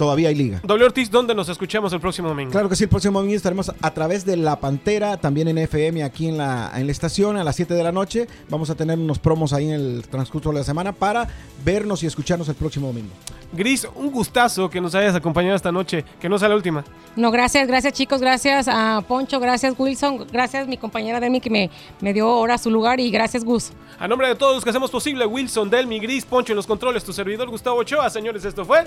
todavía 0.00 0.30
hay 0.30 0.34
liga. 0.34 0.60
W 0.64 0.86
Ortiz, 0.86 1.10
¿dónde 1.10 1.34
nos 1.34 1.50
escuchamos 1.50 1.92
el 1.92 2.00
próximo 2.00 2.28
domingo? 2.28 2.50
Claro 2.50 2.70
que 2.70 2.74
sí, 2.74 2.84
el 2.84 2.88
próximo 2.88 3.18
domingo 3.18 3.36
estaremos 3.36 3.70
a 3.82 3.90
través 3.90 4.24
de 4.24 4.38
La 4.38 4.58
Pantera, 4.58 5.18
también 5.18 5.46
en 5.48 5.58
FM 5.58 6.02
aquí 6.02 6.26
en 6.26 6.38
la, 6.38 6.72
en 6.74 6.86
la 6.86 6.92
estación 6.92 7.36
a 7.36 7.44
las 7.44 7.54
7 7.56 7.74
de 7.74 7.82
la 7.82 7.92
noche. 7.92 8.26
Vamos 8.48 8.70
a 8.70 8.74
tener 8.74 8.98
unos 8.98 9.18
promos 9.18 9.52
ahí 9.52 9.66
en 9.66 9.72
el 9.72 10.08
transcurso 10.08 10.52
de 10.52 10.60
la 10.60 10.64
semana 10.64 10.92
para 10.92 11.28
vernos 11.66 12.02
y 12.02 12.06
escucharnos 12.06 12.48
el 12.48 12.54
próximo 12.54 12.86
domingo. 12.86 13.10
Gris, 13.52 13.86
un 13.94 14.10
gustazo 14.10 14.70
que 14.70 14.80
nos 14.80 14.94
hayas 14.94 15.14
acompañado 15.14 15.54
esta 15.54 15.70
noche, 15.70 16.02
que 16.18 16.30
no 16.30 16.38
sea 16.38 16.48
la 16.48 16.54
última. 16.54 16.82
No, 17.14 17.30
gracias, 17.30 17.68
gracias 17.68 17.92
chicos, 17.92 18.22
gracias 18.22 18.68
a 18.68 19.04
Poncho, 19.06 19.38
gracias 19.38 19.74
Wilson, 19.76 20.28
gracias 20.32 20.66
mi 20.66 20.78
compañera 20.78 21.20
Demi 21.20 21.42
que 21.42 21.50
me, 21.50 21.70
me 22.00 22.14
dio 22.14 22.26
ahora 22.26 22.56
su 22.56 22.70
lugar 22.70 23.00
y 23.00 23.10
gracias 23.10 23.44
Gus. 23.44 23.72
A 23.98 24.08
nombre 24.08 24.28
de 24.28 24.34
todos 24.34 24.54
los 24.54 24.64
que 24.64 24.70
hacemos 24.70 24.90
posible, 24.90 25.26
Wilson, 25.26 25.68
Delmi, 25.68 25.98
Gris, 25.98 26.24
Poncho 26.24 26.54
en 26.54 26.56
los 26.56 26.66
controles, 26.66 27.04
tu 27.04 27.12
servidor 27.12 27.50
Gustavo 27.50 27.80
Ochoa. 27.80 28.08
Señores, 28.08 28.46
esto 28.46 28.64
fue... 28.64 28.86